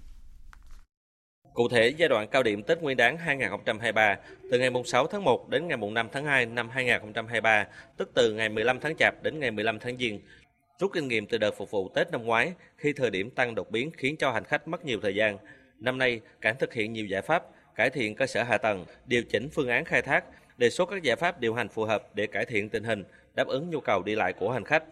[1.54, 4.16] Cụ thể, giai đoạn cao điểm Tết Nguyên đán 2023
[4.50, 8.48] từ ngày 6 tháng 1 đến ngày 5 tháng 2 năm 2023, tức từ ngày
[8.48, 10.20] 15 tháng Chạp đến ngày 15 tháng Giêng,
[10.78, 13.70] Rút kinh nghiệm từ đợt phục vụ Tết năm ngoái khi thời điểm tăng đột
[13.70, 15.38] biến khiến cho hành khách mất nhiều thời gian.
[15.78, 19.22] Năm nay, cảng thực hiện nhiều giải pháp, cải thiện cơ sở hạ tầng, điều
[19.22, 20.24] chỉnh phương án khai thác,
[20.58, 23.04] đề xuất các giải pháp điều hành phù hợp để cải thiện tình hình,
[23.34, 24.84] đáp ứng nhu cầu đi lại của hành khách.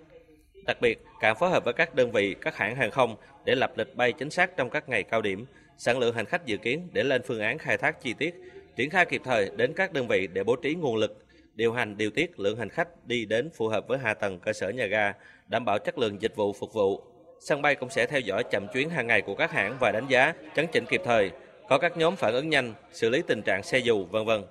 [0.66, 3.72] Đặc biệt, cảng phối hợp với các đơn vị, các hãng hàng không để lập
[3.76, 5.46] lịch bay chính xác trong các ngày cao điểm,
[5.78, 8.34] sản lượng hành khách dự kiến để lên phương án khai thác chi tiết,
[8.76, 11.25] triển khai kịp thời đến các đơn vị để bố trí nguồn lực,
[11.56, 14.52] điều hành điều tiết lượng hành khách đi đến phù hợp với hạ tầng cơ
[14.52, 15.12] sở nhà ga,
[15.46, 17.02] đảm bảo chất lượng dịch vụ phục vụ.
[17.40, 20.06] Sân bay cũng sẽ theo dõi chậm chuyến hàng ngày của các hãng và đánh
[20.08, 21.30] giá, chấn chỉnh kịp thời,
[21.68, 24.44] có các nhóm phản ứng nhanh, xử lý tình trạng xe dù, vân vân.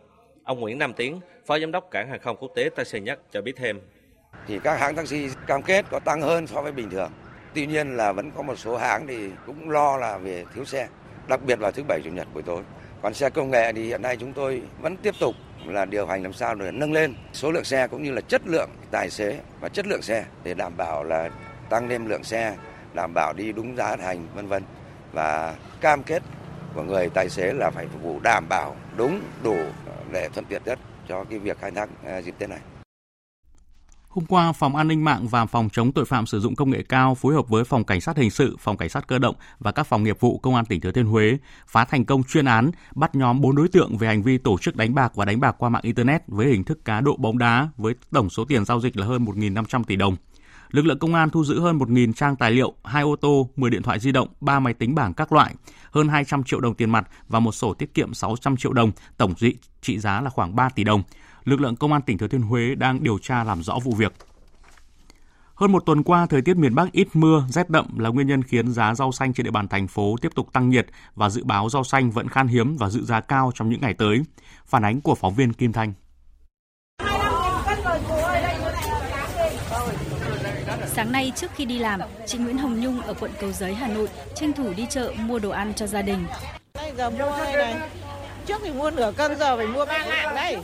[0.44, 3.20] Ông Nguyễn Nam Tiến, Phó Giám đốc Cảng hàng không quốc tế Tân Sơn Nhất
[3.32, 3.82] cho biết thêm.
[4.48, 7.12] Thì các hãng taxi cam kết có tăng hơn so với bình thường.
[7.54, 10.88] Tuy nhiên là vẫn có một số hãng thì cũng lo là về thiếu xe,
[11.28, 12.64] đặc biệt là thứ bảy chủ nhật buổi tối.
[13.02, 15.36] Còn xe công nghệ thì hiện nay chúng tôi vẫn tiếp tục
[15.70, 18.42] là điều hành làm sao để nâng lên số lượng xe cũng như là chất
[18.46, 21.30] lượng tài xế và chất lượng xe để đảm bảo là
[21.70, 22.56] tăng thêm lượng xe,
[22.94, 24.64] đảm bảo đi đúng giá thành vân vân
[25.12, 26.24] và cam kết
[26.76, 30.46] của người tài xế là phải phục vụ đảm bảo đúng đủ ờ, để thuận
[30.46, 32.60] tiện nhất cho cái việc khai thác ờ, dịp Tết này.
[34.16, 36.84] Hôm qua, Phòng An ninh mạng và Phòng chống tội phạm sử dụng công nghệ
[36.90, 39.72] cao phối hợp với Phòng Cảnh sát hình sự, Phòng Cảnh sát cơ động và
[39.72, 41.38] các phòng nghiệp vụ Công an tỉnh Thừa Thiên Huế
[41.68, 44.76] phá thành công chuyên án bắt nhóm 4 đối tượng về hành vi tổ chức
[44.76, 47.70] đánh bạc và đánh bạc qua mạng internet với hình thức cá độ bóng đá
[47.78, 50.16] với tổng số tiền giao dịch là hơn 1.500 tỷ đồng.
[50.72, 53.70] Lực lượng công an thu giữ hơn 1.000 trang tài liệu, 2 ô tô, 10
[53.70, 55.56] điện thoại di động, 3 máy tính bảng các loại,
[55.92, 59.34] hơn 200 triệu đồng tiền mặt và một sổ tiết kiệm 600 triệu đồng, tổng
[59.82, 61.04] trị giá là khoảng 3 tỷ đồng
[61.46, 64.14] lực lượng công an tỉnh Thừa Thiên Huế đang điều tra làm rõ vụ việc.
[65.56, 68.44] Hơn một tuần qua, thời tiết miền Bắc ít mưa, rét đậm là nguyên nhân
[68.44, 71.44] khiến giá rau xanh trên địa bàn thành phố tiếp tục tăng nhiệt và dự
[71.44, 74.22] báo rau xanh vẫn khan hiếm và dự giá cao trong những ngày tới.
[74.66, 75.94] Phản ánh của phóng viên Kim Thanh.
[80.88, 83.88] Sáng nay trước khi đi làm, chị Nguyễn Hồng Nhung ở quận Cầu Giấy, Hà
[83.88, 86.26] Nội tranh thủ đi chợ mua đồ ăn cho gia đình.
[86.74, 87.76] Bây giờ mua này,
[88.48, 90.58] trước thì mua nửa cân giờ phải mua ba lạng đấy.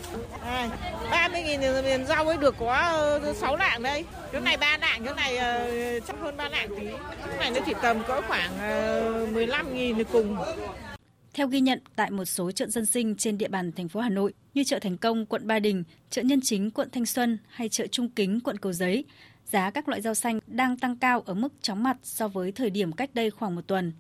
[0.46, 0.70] À,
[1.12, 4.06] 30 nghìn thì rau ấy được có ờ, 6 lạng đây.
[4.34, 6.86] chỗ này 3 lạng, chỗ này ờ, chắc hơn 3 lạng tí.
[7.26, 10.38] chỗ này nó chỉ tầm cỡ khoảng ờ, 15 nghìn thì cùng.
[11.34, 14.10] Theo ghi nhận tại một số chợ dân sinh trên địa bàn thành phố Hà
[14.10, 17.70] Nội như chợ Thành Công, quận Ba Đình, chợ Nhân Chính, quận Thanh Xuân hay
[17.70, 19.06] chợ Trung Kính, quận Cầu Giấy,
[19.46, 22.70] giá các loại rau xanh đang tăng cao ở mức chóng mặt so với thời
[22.70, 23.92] điểm cách đây khoảng một tuần.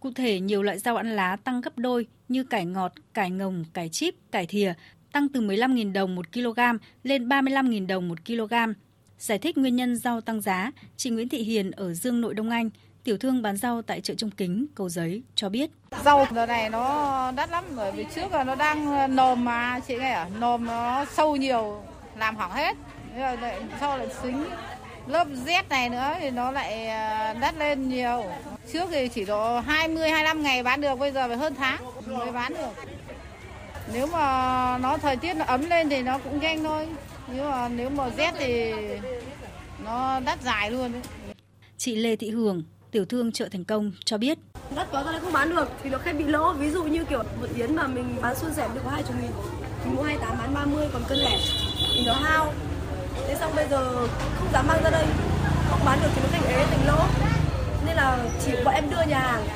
[0.00, 3.64] Cụ thể, nhiều loại rau ăn lá tăng gấp đôi như cải ngọt, cải ngồng,
[3.72, 4.74] cải chip, cải thìa
[5.12, 6.60] tăng từ 15.000 đồng một kg
[7.02, 8.54] lên 35.000 đồng một kg.
[9.18, 12.50] Giải thích nguyên nhân rau tăng giá, chị Nguyễn Thị Hiền ở Dương Nội Đông
[12.50, 12.70] Anh,
[13.04, 15.70] tiểu thương bán rau tại chợ Trung Kính, Cầu Giấy cho biết.
[16.04, 19.96] Rau giờ này nó đắt lắm bởi vì trước là nó đang nồm mà chị
[19.96, 21.82] nghe ở nồm nó sâu nhiều
[22.18, 22.76] làm hỏng hết.
[23.80, 24.44] Sau lại xính
[25.06, 28.24] lớp Z này nữa thì nó lại à, đắt lên nhiều.
[28.72, 32.32] Trước thì chỉ độ 20 25 ngày bán được, bây giờ phải hơn tháng mới
[32.32, 32.88] bán được.
[33.92, 36.88] Nếu mà nó thời tiết nó ấm lên thì nó cũng nhanh thôi.
[37.28, 38.72] Nhưng mà nếu mà Z thì
[39.84, 40.92] nó đắt dài luôn.
[40.92, 41.02] Đấy.
[41.78, 44.38] Chị Lê Thị Hường, tiểu thương chợ Thành Công cho biết.
[44.76, 46.52] Đắt quá ra không bán được thì nó hay bị lỗ.
[46.52, 49.30] Ví dụ như kiểu một yến mà mình bán xuân rẻ được có 20 nghìn.
[49.84, 51.38] Mình mua 28 bán 30 còn cân lẻ
[51.96, 52.52] thì nó hao.
[53.28, 54.06] Thế xong bây giờ
[54.38, 55.06] không dám mang ra đây.
[55.68, 57.06] Không bán được thì nó thành ế thành lỗ.
[57.86, 59.46] Nên là chỉ bọn em đưa nhà hàng.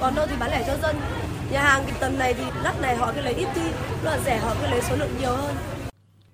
[0.00, 0.96] Còn đâu thì bán lẻ cho dân.
[1.50, 3.62] Nhà hàng cái tầm này thì lắp này họ cứ lấy ít đi,
[4.02, 5.56] là rẻ họ cứ lấy số lượng nhiều hơn.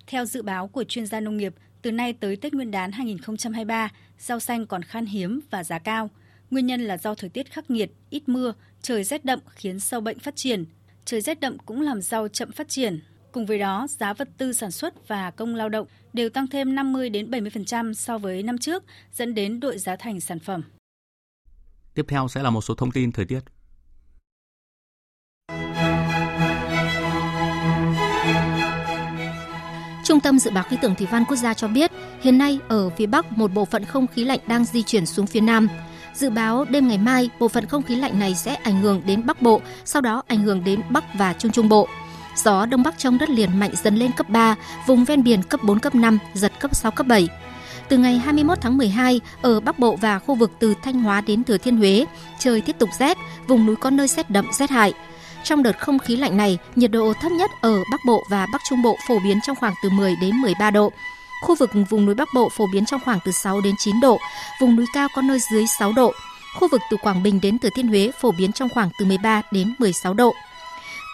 [0.06, 3.88] Theo dự báo của chuyên gia nông nghiệp, từ nay tới Tết Nguyên đán 2023,
[4.18, 6.10] rau xanh còn khan hiếm và giá cao.
[6.50, 8.52] Nguyên nhân là do thời tiết khắc nghiệt, ít mưa,
[8.82, 10.64] trời rét đậm khiến sâu bệnh phát triển.
[11.04, 13.00] Trời rét đậm cũng làm rau chậm phát triển.
[13.32, 16.74] Cùng với đó, giá vật tư sản xuất và công lao động đều tăng thêm
[16.74, 20.62] 50 đến 70% so với năm trước, dẫn đến đội giá thành sản phẩm.
[21.94, 23.40] Tiếp theo sẽ là một số thông tin thời tiết.
[30.04, 32.90] Trung tâm Dự báo Khí tượng Thủy văn Quốc gia cho biết, hiện nay ở
[32.90, 35.68] phía Bắc một bộ phận không khí lạnh đang di chuyển xuống phía Nam.
[36.14, 39.26] Dự báo đêm ngày mai, bộ phận không khí lạnh này sẽ ảnh hưởng đến
[39.26, 41.88] Bắc Bộ, sau đó ảnh hưởng đến Bắc và Trung Trung Bộ.
[42.36, 44.54] Gió Đông Bắc trong đất liền mạnh dần lên cấp 3,
[44.86, 47.28] vùng ven biển cấp 4, cấp 5, giật cấp 6, cấp 7.
[47.88, 51.44] Từ ngày 21 tháng 12, ở Bắc Bộ và khu vực từ Thanh Hóa đến
[51.44, 52.06] Thừa Thiên Huế,
[52.38, 53.18] trời tiếp tục rét,
[53.48, 54.92] vùng núi có nơi rét đậm, rét hại.
[55.44, 58.60] Trong đợt không khí lạnh này, nhiệt độ thấp nhất ở Bắc Bộ và Bắc
[58.68, 60.92] Trung Bộ phổ biến trong khoảng từ 10 đến 13 độ.
[61.42, 64.18] Khu vực vùng núi Bắc Bộ phổ biến trong khoảng từ 6 đến 9 độ,
[64.60, 66.12] vùng núi cao có nơi dưới 6 độ.
[66.58, 69.42] Khu vực từ Quảng Bình đến Thừa Thiên Huế phổ biến trong khoảng từ 13
[69.50, 70.34] đến 16 độ.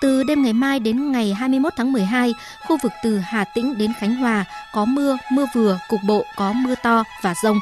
[0.01, 2.35] Từ đêm ngày mai đến ngày 21 tháng 12,
[2.67, 6.53] khu vực từ Hà Tĩnh đến Khánh Hòa có mưa, mưa vừa, cục bộ có
[6.53, 7.59] mưa to và rông.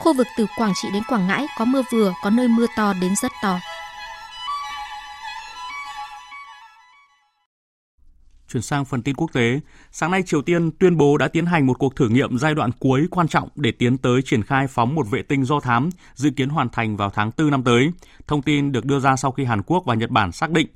[0.00, 2.92] Khu vực từ Quảng Trị đến Quảng Ngãi có mưa vừa, có nơi mưa to
[3.00, 3.60] đến rất to.
[8.52, 9.60] Chuyển sang phần tin quốc tế,
[9.92, 12.70] sáng nay Triều Tiên tuyên bố đã tiến hành một cuộc thử nghiệm giai đoạn
[12.78, 16.30] cuối quan trọng để tiến tới triển khai phóng một vệ tinh do thám, dự
[16.30, 17.90] kiến hoàn thành vào tháng 4 năm tới.
[18.26, 20.66] Thông tin được đưa ra sau khi Hàn Quốc và Nhật Bản xác định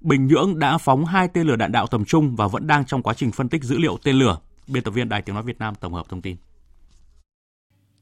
[0.00, 3.02] Bình Nhưỡng đã phóng hai tên lửa đạn đạo tầm trung và vẫn đang trong
[3.02, 4.38] quá trình phân tích dữ liệu tên lửa.
[4.66, 6.36] Biên tập viên Đài Tiếng Nói Việt Nam tổng hợp thông tin.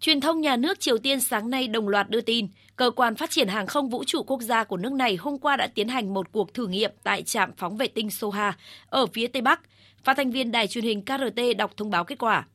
[0.00, 3.30] Truyền thông nhà nước Triều Tiên sáng nay đồng loạt đưa tin, cơ quan phát
[3.30, 6.14] triển hàng không vũ trụ quốc gia của nước này hôm qua đã tiến hành
[6.14, 8.56] một cuộc thử nghiệm tại trạm phóng vệ tinh Soha
[8.88, 9.60] ở phía tây bắc.
[10.04, 12.46] Phát thanh viên đài truyền hình KRT đọc thông báo kết quả.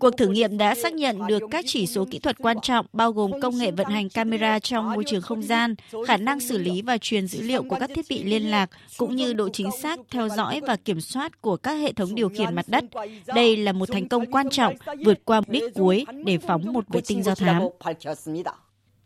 [0.00, 3.12] Cuộc thử nghiệm đã xác nhận được các chỉ số kỹ thuật quan trọng bao
[3.12, 5.74] gồm công nghệ vận hành camera trong môi trường không gian,
[6.06, 9.16] khả năng xử lý và truyền dữ liệu của các thiết bị liên lạc, cũng
[9.16, 12.54] như độ chính xác theo dõi và kiểm soát của các hệ thống điều khiển
[12.54, 12.84] mặt đất.
[13.26, 16.84] Đây là một thành công quan trọng vượt qua mục đích cuối để phóng một
[16.88, 17.62] vệ tinh do thám.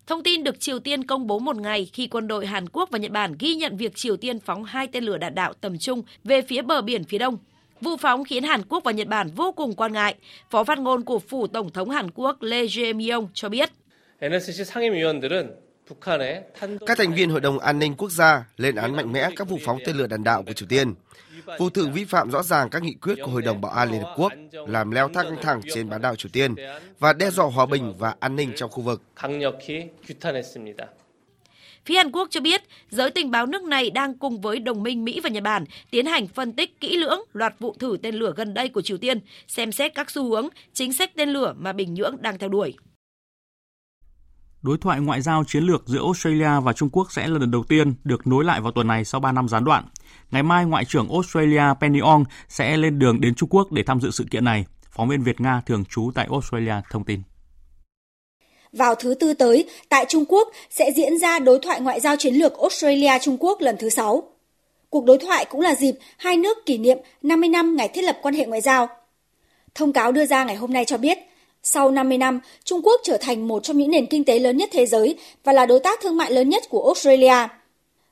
[0.07, 2.99] Thông tin được Triều Tiên công bố một ngày khi quân đội Hàn Quốc và
[2.99, 6.03] Nhật Bản ghi nhận việc Triều Tiên phóng hai tên lửa đạn đạo tầm trung
[6.25, 7.39] về phía bờ biển phía đông.
[7.81, 10.15] Vụ phóng khiến Hàn Quốc và Nhật Bản vô cùng quan ngại.
[10.51, 13.71] Phó phát ngôn của phủ Tổng thống Hàn Quốc Lee Jae-myung cho biết.
[16.87, 19.59] Các thành viên Hội đồng An ninh Quốc gia lên án mạnh mẽ các vụ
[19.65, 20.95] phóng tên lửa đạn đạo của Triều Tiên.
[21.59, 24.03] Vụ thử vi phạm rõ ràng các nghị quyết của Hội đồng Bảo an Liên
[24.03, 26.55] Hợp Quốc, làm leo thang căng thẳng trên bán đảo Triều Tiên
[26.99, 29.03] và đe dọa hòa bình và an ninh trong khu vực.
[31.89, 35.05] Phía Hàn Quốc cho biết, giới tình báo nước này đang cùng với đồng minh
[35.05, 38.33] Mỹ và Nhật Bản tiến hành phân tích kỹ lưỡng loạt vụ thử tên lửa
[38.37, 41.73] gần đây của Triều Tiên, xem xét các xu hướng, chính sách tên lửa mà
[41.73, 42.75] Bình Nhưỡng đang theo đuổi.
[44.63, 47.65] Đối thoại ngoại giao chiến lược giữa Australia và Trung Quốc sẽ là lần đầu
[47.69, 49.85] tiên được nối lại vào tuần này sau 3 năm gián đoạn.
[50.31, 54.01] Ngày mai, Ngoại trưởng Australia Penny Ong sẽ lên đường đến Trung Quốc để tham
[54.01, 54.67] dự sự kiện này.
[54.91, 57.23] Phóng viên Việt Nga thường trú tại Australia thông tin.
[58.73, 62.35] Vào thứ tư tới, tại Trung Quốc sẽ diễn ra đối thoại ngoại giao chiến
[62.35, 64.23] lược Australia-Trung Quốc lần thứ 6.
[64.91, 68.19] Cuộc đối thoại cũng là dịp hai nước kỷ niệm 50 năm ngày thiết lập
[68.23, 68.89] quan hệ ngoại giao.
[69.75, 71.19] Thông cáo đưa ra ngày hôm nay cho biết,
[71.63, 74.69] sau 50 năm, Trung Quốc trở thành một trong những nền kinh tế lớn nhất
[74.73, 77.49] thế giới và là đối tác thương mại lớn nhất của Australia.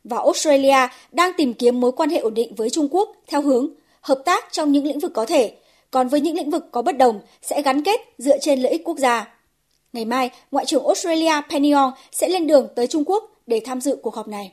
[0.05, 3.69] Và Australia đang tìm kiếm mối quan hệ ổn định với Trung Quốc theo hướng
[4.01, 5.53] hợp tác trong những lĩnh vực có thể,
[5.91, 8.85] còn với những lĩnh vực có bất đồng sẽ gắn kết dựa trên lợi ích
[8.85, 9.36] quốc gia.
[9.93, 13.80] Ngày mai, Ngoại trưởng Australia Penny Ong sẽ lên đường tới Trung Quốc để tham
[13.80, 14.53] dự cuộc họp này.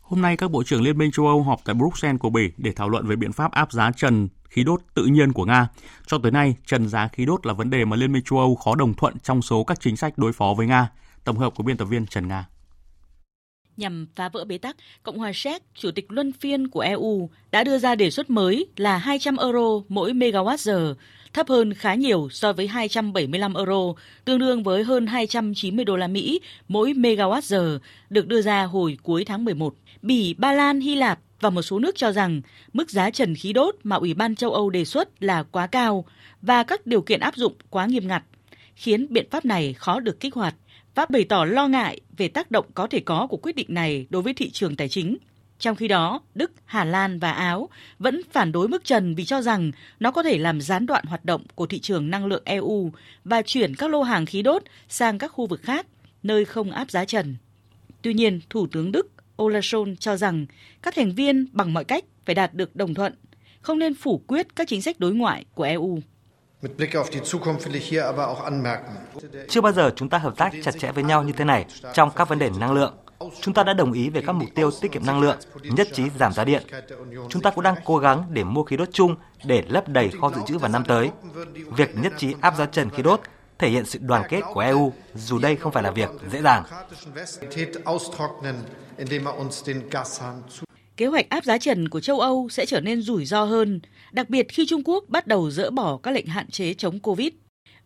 [0.00, 2.72] Hôm nay, các bộ trưởng Liên minh châu Âu họp tại Bruxelles của Bỉ để
[2.72, 5.68] thảo luận về biện pháp áp giá trần khí đốt tự nhiên của Nga.
[6.06, 8.54] Cho tới nay, trần giá khí đốt là vấn đề mà Liên minh châu Âu
[8.54, 10.90] khó đồng thuận trong số các chính sách đối phó với Nga.
[11.24, 12.46] Tổng hợp của biên tập viên Trần Nga.
[13.76, 17.64] Nhằm phá vỡ bế tắc, Cộng hòa Séc, chủ tịch luân phiên của EU, đã
[17.64, 20.94] đưa ra đề xuất mới là 200 euro mỗi megawatt giờ,
[21.34, 26.06] thấp hơn khá nhiều so với 275 euro, tương đương với hơn 290 đô la
[26.06, 27.78] Mỹ mỗi megawatt giờ,
[28.10, 29.74] được đưa ra hồi cuối tháng 11.
[30.02, 32.40] Bỉ, Ba Lan, Hy Lạp và một số nước cho rằng
[32.72, 36.04] mức giá trần khí đốt mà Ủy ban châu Âu đề xuất là quá cao
[36.42, 38.22] và các điều kiện áp dụng quá nghiêm ngặt,
[38.74, 40.54] khiến biện pháp này khó được kích hoạt.
[40.94, 44.06] Pháp bày tỏ lo ngại về tác động có thể có của quyết định này
[44.10, 45.16] đối với thị trường tài chính.
[45.58, 49.42] Trong khi đó, Đức, Hà Lan và Áo vẫn phản đối mức trần vì cho
[49.42, 52.92] rằng nó có thể làm gián đoạn hoạt động của thị trường năng lượng EU
[53.24, 55.86] và chuyển các lô hàng khí đốt sang các khu vực khác,
[56.22, 57.36] nơi không áp giá trần.
[58.02, 60.46] Tuy nhiên, Thủ tướng Đức Olaf Scholz cho rằng
[60.82, 63.14] các thành viên bằng mọi cách phải đạt được đồng thuận,
[63.60, 65.98] không nên phủ quyết các chính sách đối ngoại của EU.
[69.48, 72.10] Chưa bao giờ chúng ta hợp tác chặt chẽ với nhau như thế này trong
[72.16, 72.94] các vấn đề năng lượng.
[73.40, 76.02] Chúng ta đã đồng ý về các mục tiêu tiết kiệm năng lượng, nhất trí
[76.18, 76.62] giảm giá điện.
[77.28, 80.30] Chúng ta cũng đang cố gắng để mua khí đốt chung để lấp đầy kho
[80.30, 81.10] dự trữ vào năm tới.
[81.76, 83.20] Việc nhất trí áp giá trần khí đốt
[83.58, 86.64] thể hiện sự đoàn kết của EU, dù đây không phải là việc dễ dàng.
[90.96, 93.80] Kế hoạch áp giá trần của châu Âu sẽ trở nên rủi ro hơn,
[94.12, 97.28] đặc biệt khi Trung Quốc bắt đầu dỡ bỏ các lệnh hạn chế chống Covid.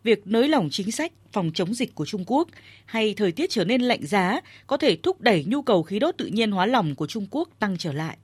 [0.03, 2.47] Việc nới lỏng chính sách phòng chống dịch của Trung Quốc
[2.85, 6.15] hay thời tiết trở nên lạnh giá có thể thúc đẩy nhu cầu khí đốt
[6.17, 8.17] tự nhiên hóa lỏng của Trung Quốc tăng trở lại.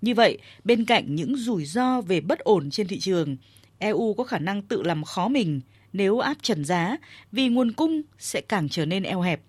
[0.00, 3.36] Như vậy, bên cạnh những rủi ro về bất ổn trên thị trường,
[3.78, 5.60] EU có khả năng tự làm khó mình
[5.92, 6.96] nếu áp trần giá
[7.32, 9.40] vì nguồn cung sẽ càng trở nên eo hẹp.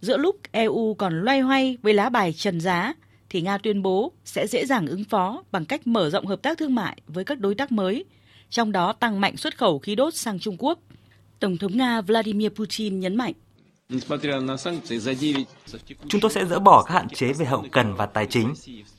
[0.00, 2.94] Giữa lúc EU còn loay hoay với lá bài trần giá,
[3.30, 6.58] thì Nga tuyên bố sẽ dễ dàng ứng phó bằng cách mở rộng hợp tác
[6.58, 8.04] thương mại với các đối tác mới,
[8.50, 10.78] trong đó tăng mạnh xuất khẩu khí đốt sang Trung Quốc.
[11.40, 13.32] Tổng thống Nga Vladimir Putin nhấn mạnh.
[16.08, 18.54] Chúng tôi sẽ dỡ bỏ các hạn chế về hậu cần và tài chính.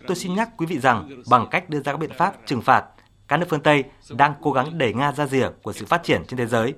[0.08, 2.86] Tôi xin nhắc quý vị rằng bằng cách đưa ra các biện pháp trừng phạt,
[3.28, 6.22] các nước phương Tây đang cố gắng đẩy Nga ra rìa của sự phát triển
[6.28, 6.74] trên thế giới.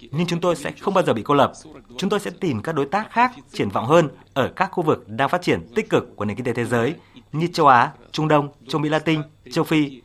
[0.00, 1.52] Nhưng chúng tôi sẽ không bao giờ bị cô lập.
[1.98, 5.08] Chúng tôi sẽ tìm các đối tác khác triển vọng hơn ở các khu vực
[5.08, 6.94] đang phát triển tích cực của nền kinh tế thế giới
[7.32, 9.20] như châu Á, Trung Đông, châu Mỹ Latin,
[9.52, 10.00] châu Phi.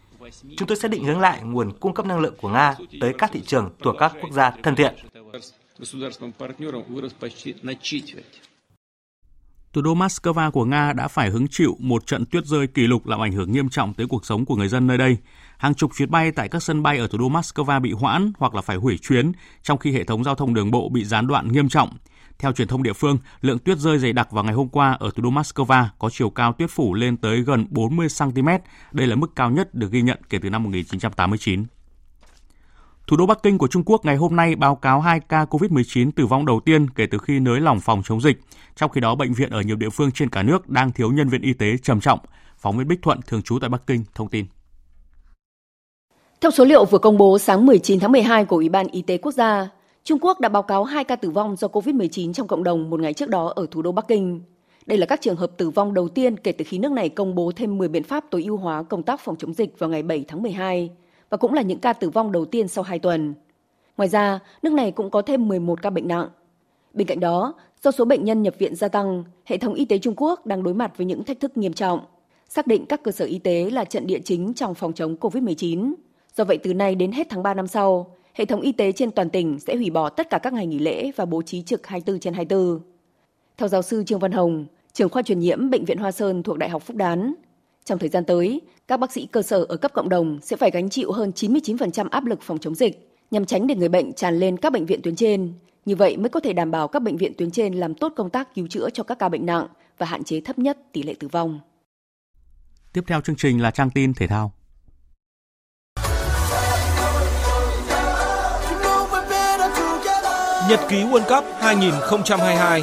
[0.57, 3.31] Chúng tôi sẽ định hướng lại nguồn cung cấp năng lượng của Nga tới các
[3.33, 4.95] thị trường thuộc các quốc gia thân thiện.
[9.73, 13.07] Thủ đô Moscow của Nga đã phải hứng chịu một trận tuyết rơi kỷ lục
[13.07, 15.17] làm ảnh hưởng nghiêm trọng tới cuộc sống của người dân nơi đây.
[15.57, 18.55] Hàng chục chuyến bay tại các sân bay ở thủ đô Moscow bị hoãn hoặc
[18.55, 19.31] là phải hủy chuyến,
[19.63, 21.97] trong khi hệ thống giao thông đường bộ bị gián đoạn nghiêm trọng.
[22.39, 25.09] Theo truyền thông địa phương, lượng tuyết rơi dày đặc vào ngày hôm qua ở
[25.15, 28.47] thủ đô Moscow có chiều cao tuyết phủ lên tới gần 40 cm.
[28.91, 31.65] Đây là mức cao nhất được ghi nhận kể từ năm 1989.
[33.07, 36.11] Thủ đô Bắc Kinh của Trung Quốc ngày hôm nay báo cáo 2 ca COVID-19
[36.15, 38.39] tử vong đầu tiên kể từ khi nới lỏng phòng chống dịch.
[38.75, 41.29] Trong khi đó, bệnh viện ở nhiều địa phương trên cả nước đang thiếu nhân
[41.29, 42.19] viên y tế trầm trọng.
[42.57, 44.45] Phóng viên Bích Thuận thường trú tại Bắc Kinh thông tin.
[46.41, 49.17] Theo số liệu vừa công bố sáng 19 tháng 12 của Ủy ban Y tế
[49.17, 49.69] Quốc gia,
[50.09, 52.99] Trung Quốc đã báo cáo 2 ca tử vong do COVID-19 trong cộng đồng một
[52.99, 54.41] ngày trước đó ở thủ đô Bắc Kinh.
[54.85, 57.35] Đây là các trường hợp tử vong đầu tiên kể từ khi nước này công
[57.35, 60.03] bố thêm 10 biện pháp tối ưu hóa công tác phòng chống dịch vào ngày
[60.03, 60.89] 7 tháng 12
[61.29, 63.33] và cũng là những ca tử vong đầu tiên sau 2 tuần.
[63.97, 66.29] Ngoài ra, nước này cũng có thêm 11 ca bệnh nặng.
[66.93, 67.53] Bên cạnh đó,
[67.83, 70.63] do số bệnh nhân nhập viện gia tăng, hệ thống y tế Trung Quốc đang
[70.63, 71.99] đối mặt với những thách thức nghiêm trọng.
[72.49, 75.93] Xác định các cơ sở y tế là trận địa chính trong phòng chống COVID-19.
[76.35, 79.11] Do vậy từ nay đến hết tháng 3 năm sau, hệ thống y tế trên
[79.11, 81.87] toàn tỉnh sẽ hủy bỏ tất cả các ngày nghỉ lễ và bố trí trực
[81.87, 82.79] 24 trên 24.
[83.57, 86.57] Theo giáo sư Trương Văn Hồng, trưởng khoa truyền nhiễm Bệnh viện Hoa Sơn thuộc
[86.57, 87.33] Đại học Phúc Đán.
[87.85, 90.71] Trong thời gian tới, các bác sĩ cơ sở ở cấp cộng đồng sẽ phải
[90.71, 94.39] gánh chịu hơn 99% áp lực phòng chống dịch nhằm tránh để người bệnh tràn
[94.39, 95.53] lên các bệnh viện tuyến trên.
[95.85, 98.29] Như vậy mới có thể đảm bảo các bệnh viện tuyến trên làm tốt công
[98.29, 99.67] tác cứu chữa cho các ca bệnh nặng
[99.97, 101.59] và hạn chế thấp nhất tỷ lệ tử vong.
[102.93, 104.53] Tiếp theo chương trình là trang tin thể thao.
[110.69, 112.81] Nhật ký World Cup 2022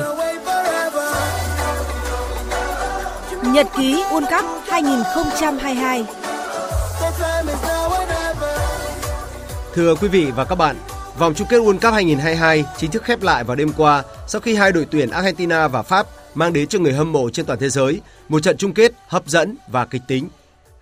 [3.52, 6.04] Nhật ký World Cup 2022
[9.74, 10.76] Thưa quý vị và các bạn,
[11.18, 14.54] vòng chung kết World Cup 2022 chính thức khép lại vào đêm qua sau khi
[14.54, 17.68] hai đội tuyển Argentina và Pháp mang đến cho người hâm mộ trên toàn thế
[17.68, 20.28] giới một trận chung kết hấp dẫn và kịch tính.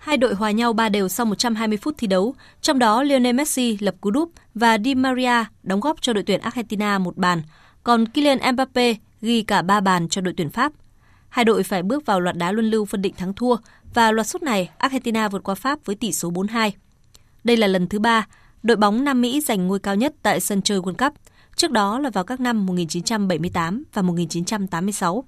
[0.05, 3.77] Hai đội hòa nhau ba đều sau 120 phút thi đấu, trong đó Lionel Messi
[3.79, 7.41] lập cú đúp và Di Maria đóng góp cho đội tuyển Argentina một bàn,
[7.83, 10.71] còn Kylian Mbappe ghi cả ba bàn cho đội tuyển Pháp.
[11.29, 13.55] Hai đội phải bước vào loạt đá luân lưu phân định thắng thua
[13.93, 16.71] và loạt sút này Argentina vượt qua Pháp với tỷ số 4-2.
[17.43, 18.27] Đây là lần thứ ba
[18.63, 21.13] đội bóng Nam Mỹ giành ngôi cao nhất tại sân chơi World Cup,
[21.55, 25.23] trước đó là vào các năm 1978 và 1986.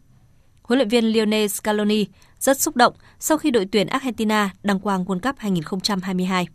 [0.68, 2.06] Huấn luyện viên Lionel Scaloni
[2.40, 6.48] rất xúc động sau khi đội tuyển Argentina đăng quang World Cup 2022.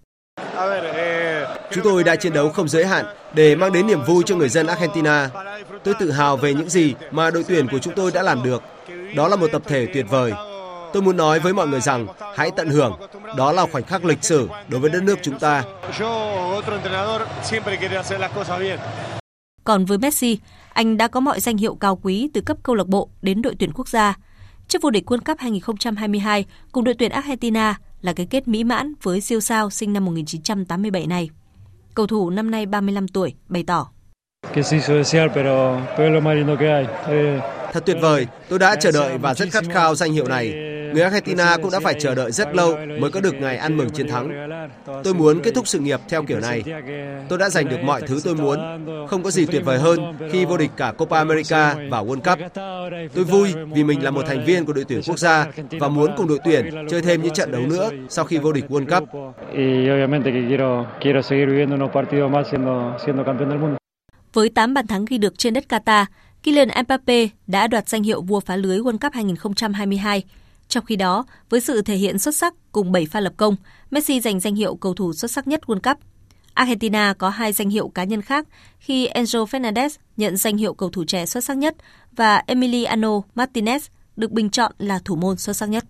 [1.71, 3.05] Chúng tôi đã chiến đấu không giới hạn
[3.35, 5.31] để mang đến niềm vui cho người dân Argentina.
[5.85, 8.63] Tôi tự hào về những gì mà đội tuyển của chúng tôi đã làm được.
[9.17, 10.33] Đó là một tập thể tuyệt vời.
[10.93, 12.07] Tôi muốn nói với mọi người rằng
[12.37, 12.99] hãy tận hưởng.
[13.37, 15.65] Đó là khoảnh khắc lịch sử đối với đất nước chúng ta.
[19.65, 20.39] Còn với Messi,
[20.75, 23.55] anh đã có mọi danh hiệu cao quý từ cấp câu lạc bộ đến đội
[23.59, 24.17] tuyển quốc gia.
[24.69, 28.93] Chức vô địch World Cup 2022 cùng đội tuyển Argentina là cái kết mỹ mãn
[29.03, 31.31] với siêu sao sinh năm 1987 này.
[31.95, 33.89] Cầu thủ năm nay 35 tuổi bày tỏ.
[37.73, 40.53] Thật tuyệt vời, tôi đã chờ đợi và rất khát khao danh hiệu này.
[40.93, 43.91] Người Argentina cũng đã phải chờ đợi rất lâu mới có được ngày ăn mừng
[43.91, 44.49] chiến thắng.
[45.05, 46.63] Tôi muốn kết thúc sự nghiệp theo kiểu này.
[47.29, 48.59] Tôi đã giành được mọi thứ tôi muốn.
[49.09, 52.39] Không có gì tuyệt vời hơn khi vô địch cả Copa America và World Cup.
[53.15, 56.11] Tôi vui vì mình là một thành viên của đội tuyển quốc gia và muốn
[56.17, 59.09] cùng đội tuyển chơi thêm những trận đấu nữa sau khi vô địch World Cup.
[64.33, 66.05] Với 8 bàn thắng ghi được trên đất Qatar,
[66.43, 70.23] Kylian Mbappe đã đoạt danh hiệu vua phá lưới World Cup 2022.
[70.73, 73.57] Trong khi đó, với sự thể hiện xuất sắc cùng 7 pha lập công,
[73.91, 76.03] Messi giành danh hiệu cầu thủ xuất sắc nhất World Cup.
[76.55, 78.47] Argentina có hai danh hiệu cá nhân khác
[78.79, 81.77] khi Enzo Fernandez nhận danh hiệu cầu thủ trẻ xuất sắc nhất
[82.13, 83.81] và Emiliano Martinez
[84.17, 85.85] được bình chọn là thủ môn xuất sắc nhất.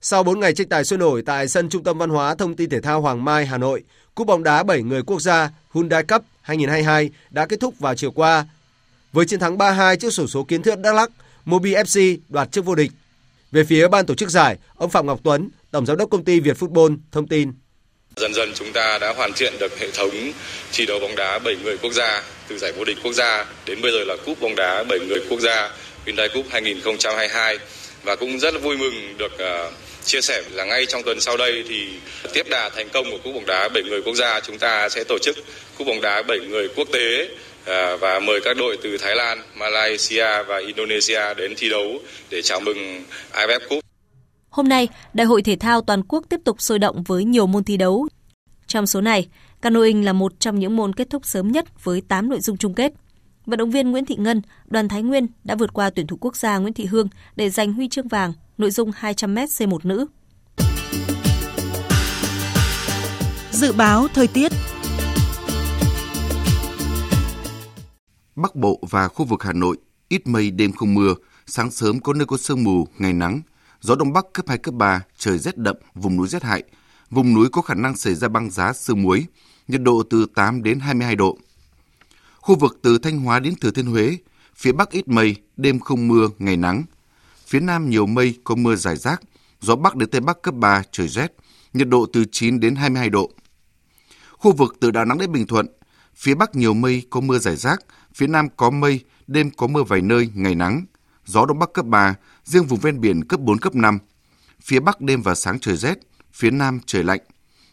[0.00, 2.70] Sau 4 ngày tranh tài sôi nổi tại sân Trung tâm Văn hóa Thông tin
[2.70, 3.84] Thể thao Hoàng Mai, Hà Nội,
[4.14, 8.10] Cúp bóng đá 7 người quốc gia Hyundai Cup 2022 đã kết thúc vào chiều
[8.10, 8.46] qua.
[9.16, 11.10] Với chiến thắng 3-2 trước sổ số kiến thiết Đắk Lắk,
[11.44, 12.90] Mobi FC đoạt chức vô địch.
[13.52, 16.40] Về phía ban tổ chức giải, ông Phạm Ngọc Tuấn, Tổng giám đốc công ty
[16.40, 17.52] Việt Football thông tin.
[18.16, 20.32] Dần dần chúng ta đã hoàn thiện được hệ thống
[20.72, 23.82] thi đấu bóng đá 7 người quốc gia từ giải vô địch quốc gia đến
[23.82, 25.70] bây giờ là cúp bóng đá 7 người quốc gia
[26.06, 27.58] Hyundai Cup 2022
[28.02, 29.72] và cũng rất là vui mừng được uh,
[30.04, 31.88] chia sẻ là ngay trong tuần sau đây thì
[32.32, 35.04] tiếp đà thành công của cúp bóng đá 7 người quốc gia chúng ta sẽ
[35.08, 35.36] tổ chức
[35.78, 37.28] cúp bóng đá 7 người quốc tế
[38.00, 41.98] và mời các đội từ Thái Lan, Malaysia và Indonesia đến thi đấu
[42.30, 43.84] để chào mừng AFF Cup.
[44.50, 47.64] Hôm nay, Đại hội thể thao toàn quốc tiếp tục sôi động với nhiều môn
[47.64, 48.08] thi đấu.
[48.66, 49.28] Trong số này,
[49.62, 52.74] canoeing là một trong những môn kết thúc sớm nhất với 8 nội dung chung
[52.74, 52.92] kết.
[53.46, 56.36] Vận động viên Nguyễn Thị Ngân, Đoàn Thái Nguyên đã vượt qua tuyển thủ quốc
[56.36, 60.06] gia Nguyễn Thị Hương để giành huy chương vàng nội dung 200m C1 nữ.
[63.50, 64.52] Dự báo thời tiết
[68.36, 69.76] Bắc Bộ và khu vực Hà Nội
[70.08, 71.14] ít mây đêm không mưa,
[71.46, 73.40] sáng sớm có nơi có sương mù, ngày nắng,
[73.80, 76.62] gió đông bắc cấp 2 cấp 3, trời rét đậm, vùng núi rét hại.
[77.10, 79.26] Vùng núi có khả năng xảy ra băng giá sương muối,
[79.68, 81.38] nhiệt độ từ 8 đến 22 độ.
[82.36, 84.16] Khu vực từ Thanh Hóa đến Thừa Thiên Huế,
[84.56, 86.82] phía Bắc ít mây, đêm không mưa, ngày nắng.
[87.46, 89.22] Phía Nam nhiều mây, có mưa rải rác,
[89.60, 91.32] gió Bắc đến Tây Bắc cấp 3, trời rét,
[91.72, 93.30] nhiệt độ từ 9 đến 22 độ.
[94.32, 95.66] Khu vực từ Đà Nẵng đến Bình Thuận,
[96.14, 97.80] phía Bắc nhiều mây, có mưa rải rác,
[98.16, 100.84] phía Nam có mây, đêm có mưa vài nơi, ngày nắng,
[101.26, 102.14] gió Đông Bắc cấp 3,
[102.44, 103.98] riêng vùng ven biển cấp 4, cấp 5.
[104.62, 105.98] Phía Bắc đêm và sáng trời rét,
[106.32, 107.20] phía Nam trời lạnh,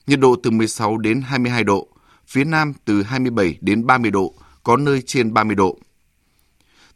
[0.08, 1.88] nhiệt độ từ 16 đến 22 độ,
[2.28, 4.34] phía Nam từ 27 đến 30 độ,
[4.64, 5.78] có nơi trên 30 độ.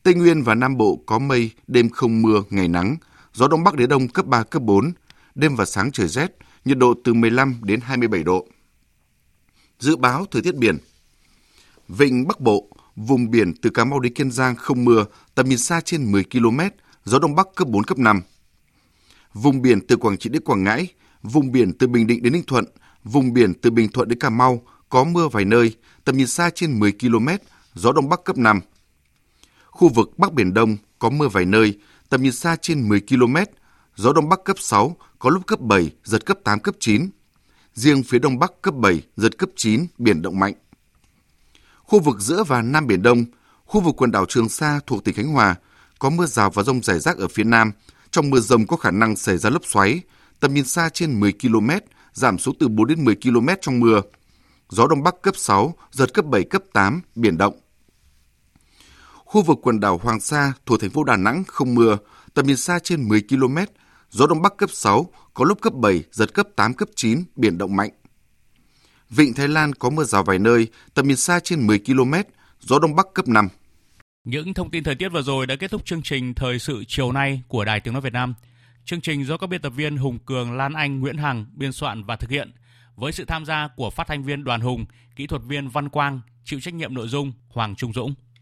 [0.04, 2.98] Tây Nguyên và Nam Bộ có mây, đêm không mưa, ngày nắng,
[3.34, 4.92] gió Đông Bắc đến Đông cấp 3, cấp 4,
[5.36, 6.32] đêm và sáng trời rét,
[6.66, 8.48] nhiệt độ từ 15 đến 27 độ.
[9.80, 10.78] Dự báo thời tiết biển
[11.88, 12.68] Vịnh Bắc Bộ,
[12.98, 16.24] Vùng biển từ Cà Mau đến Kiên Giang không mưa, tầm nhìn xa trên 10
[16.24, 16.60] km,
[17.04, 18.22] gió đông bắc cấp 4 cấp 5.
[19.34, 20.88] Vùng biển từ Quảng Trị đến Quảng Ngãi,
[21.22, 22.66] vùng biển từ Bình Định đến Ninh Thuận,
[23.04, 26.50] vùng biển từ Bình Thuận đến Cà Mau có mưa vài nơi, tầm nhìn xa
[26.50, 27.28] trên 10 km,
[27.74, 28.62] gió đông bắc cấp 5.
[29.66, 31.80] Khu vực Bắc Biển Đông có mưa vài nơi,
[32.10, 33.36] tầm nhìn xa trên 10 km,
[33.96, 37.10] gió đông bắc cấp 6, có lúc cấp 7, giật cấp 8, cấp 9.
[37.74, 40.54] Riêng phía đông bắc cấp 7, giật cấp 9, biển động mạnh.
[41.88, 43.26] Khu vực giữa và Nam Biển Đông,
[43.66, 45.56] khu vực quần đảo Trường Sa thuộc tỉnh Khánh Hòa,
[46.00, 47.72] có mưa rào và rông rải rác ở phía Nam.
[48.12, 50.02] Trong mưa rông có khả năng xảy ra lốc xoáy,
[50.40, 51.70] tầm nhìn xa trên 10 km,
[52.14, 54.02] giảm xuống từ 4 đến 10 km trong mưa.
[54.70, 57.60] Gió Đông Bắc cấp 6, giật cấp 7, cấp 8, biển động.
[59.14, 61.98] Khu vực quần đảo Hoàng Sa thuộc thành phố Đà Nẵng không mưa,
[62.34, 63.58] tầm nhìn xa trên 10 km,
[64.10, 67.58] gió Đông Bắc cấp 6, có lúc cấp 7, giật cấp 8, cấp 9, biển
[67.58, 67.92] động mạnh.
[69.10, 72.14] Vịnh Thái Lan có mưa rào vài nơi, tầm nhìn xa trên 10 km,
[72.60, 73.48] gió Đông Bắc cấp 5.
[74.24, 77.12] Những thông tin thời tiết vừa rồi đã kết thúc chương trình Thời sự chiều
[77.12, 78.34] nay của Đài Tiếng Nói Việt Nam.
[78.86, 82.04] Chương trình do các biên tập viên Hùng Cường, Lan Anh, Nguyễn Hằng biên soạn
[82.04, 82.52] và thực hiện
[82.96, 84.86] với sự tham gia của phát thanh viên Đoàn Hùng,
[85.16, 88.14] kỹ thuật viên Văn Quang, chịu trách nhiệm nội dung Hoàng Trung Dũng.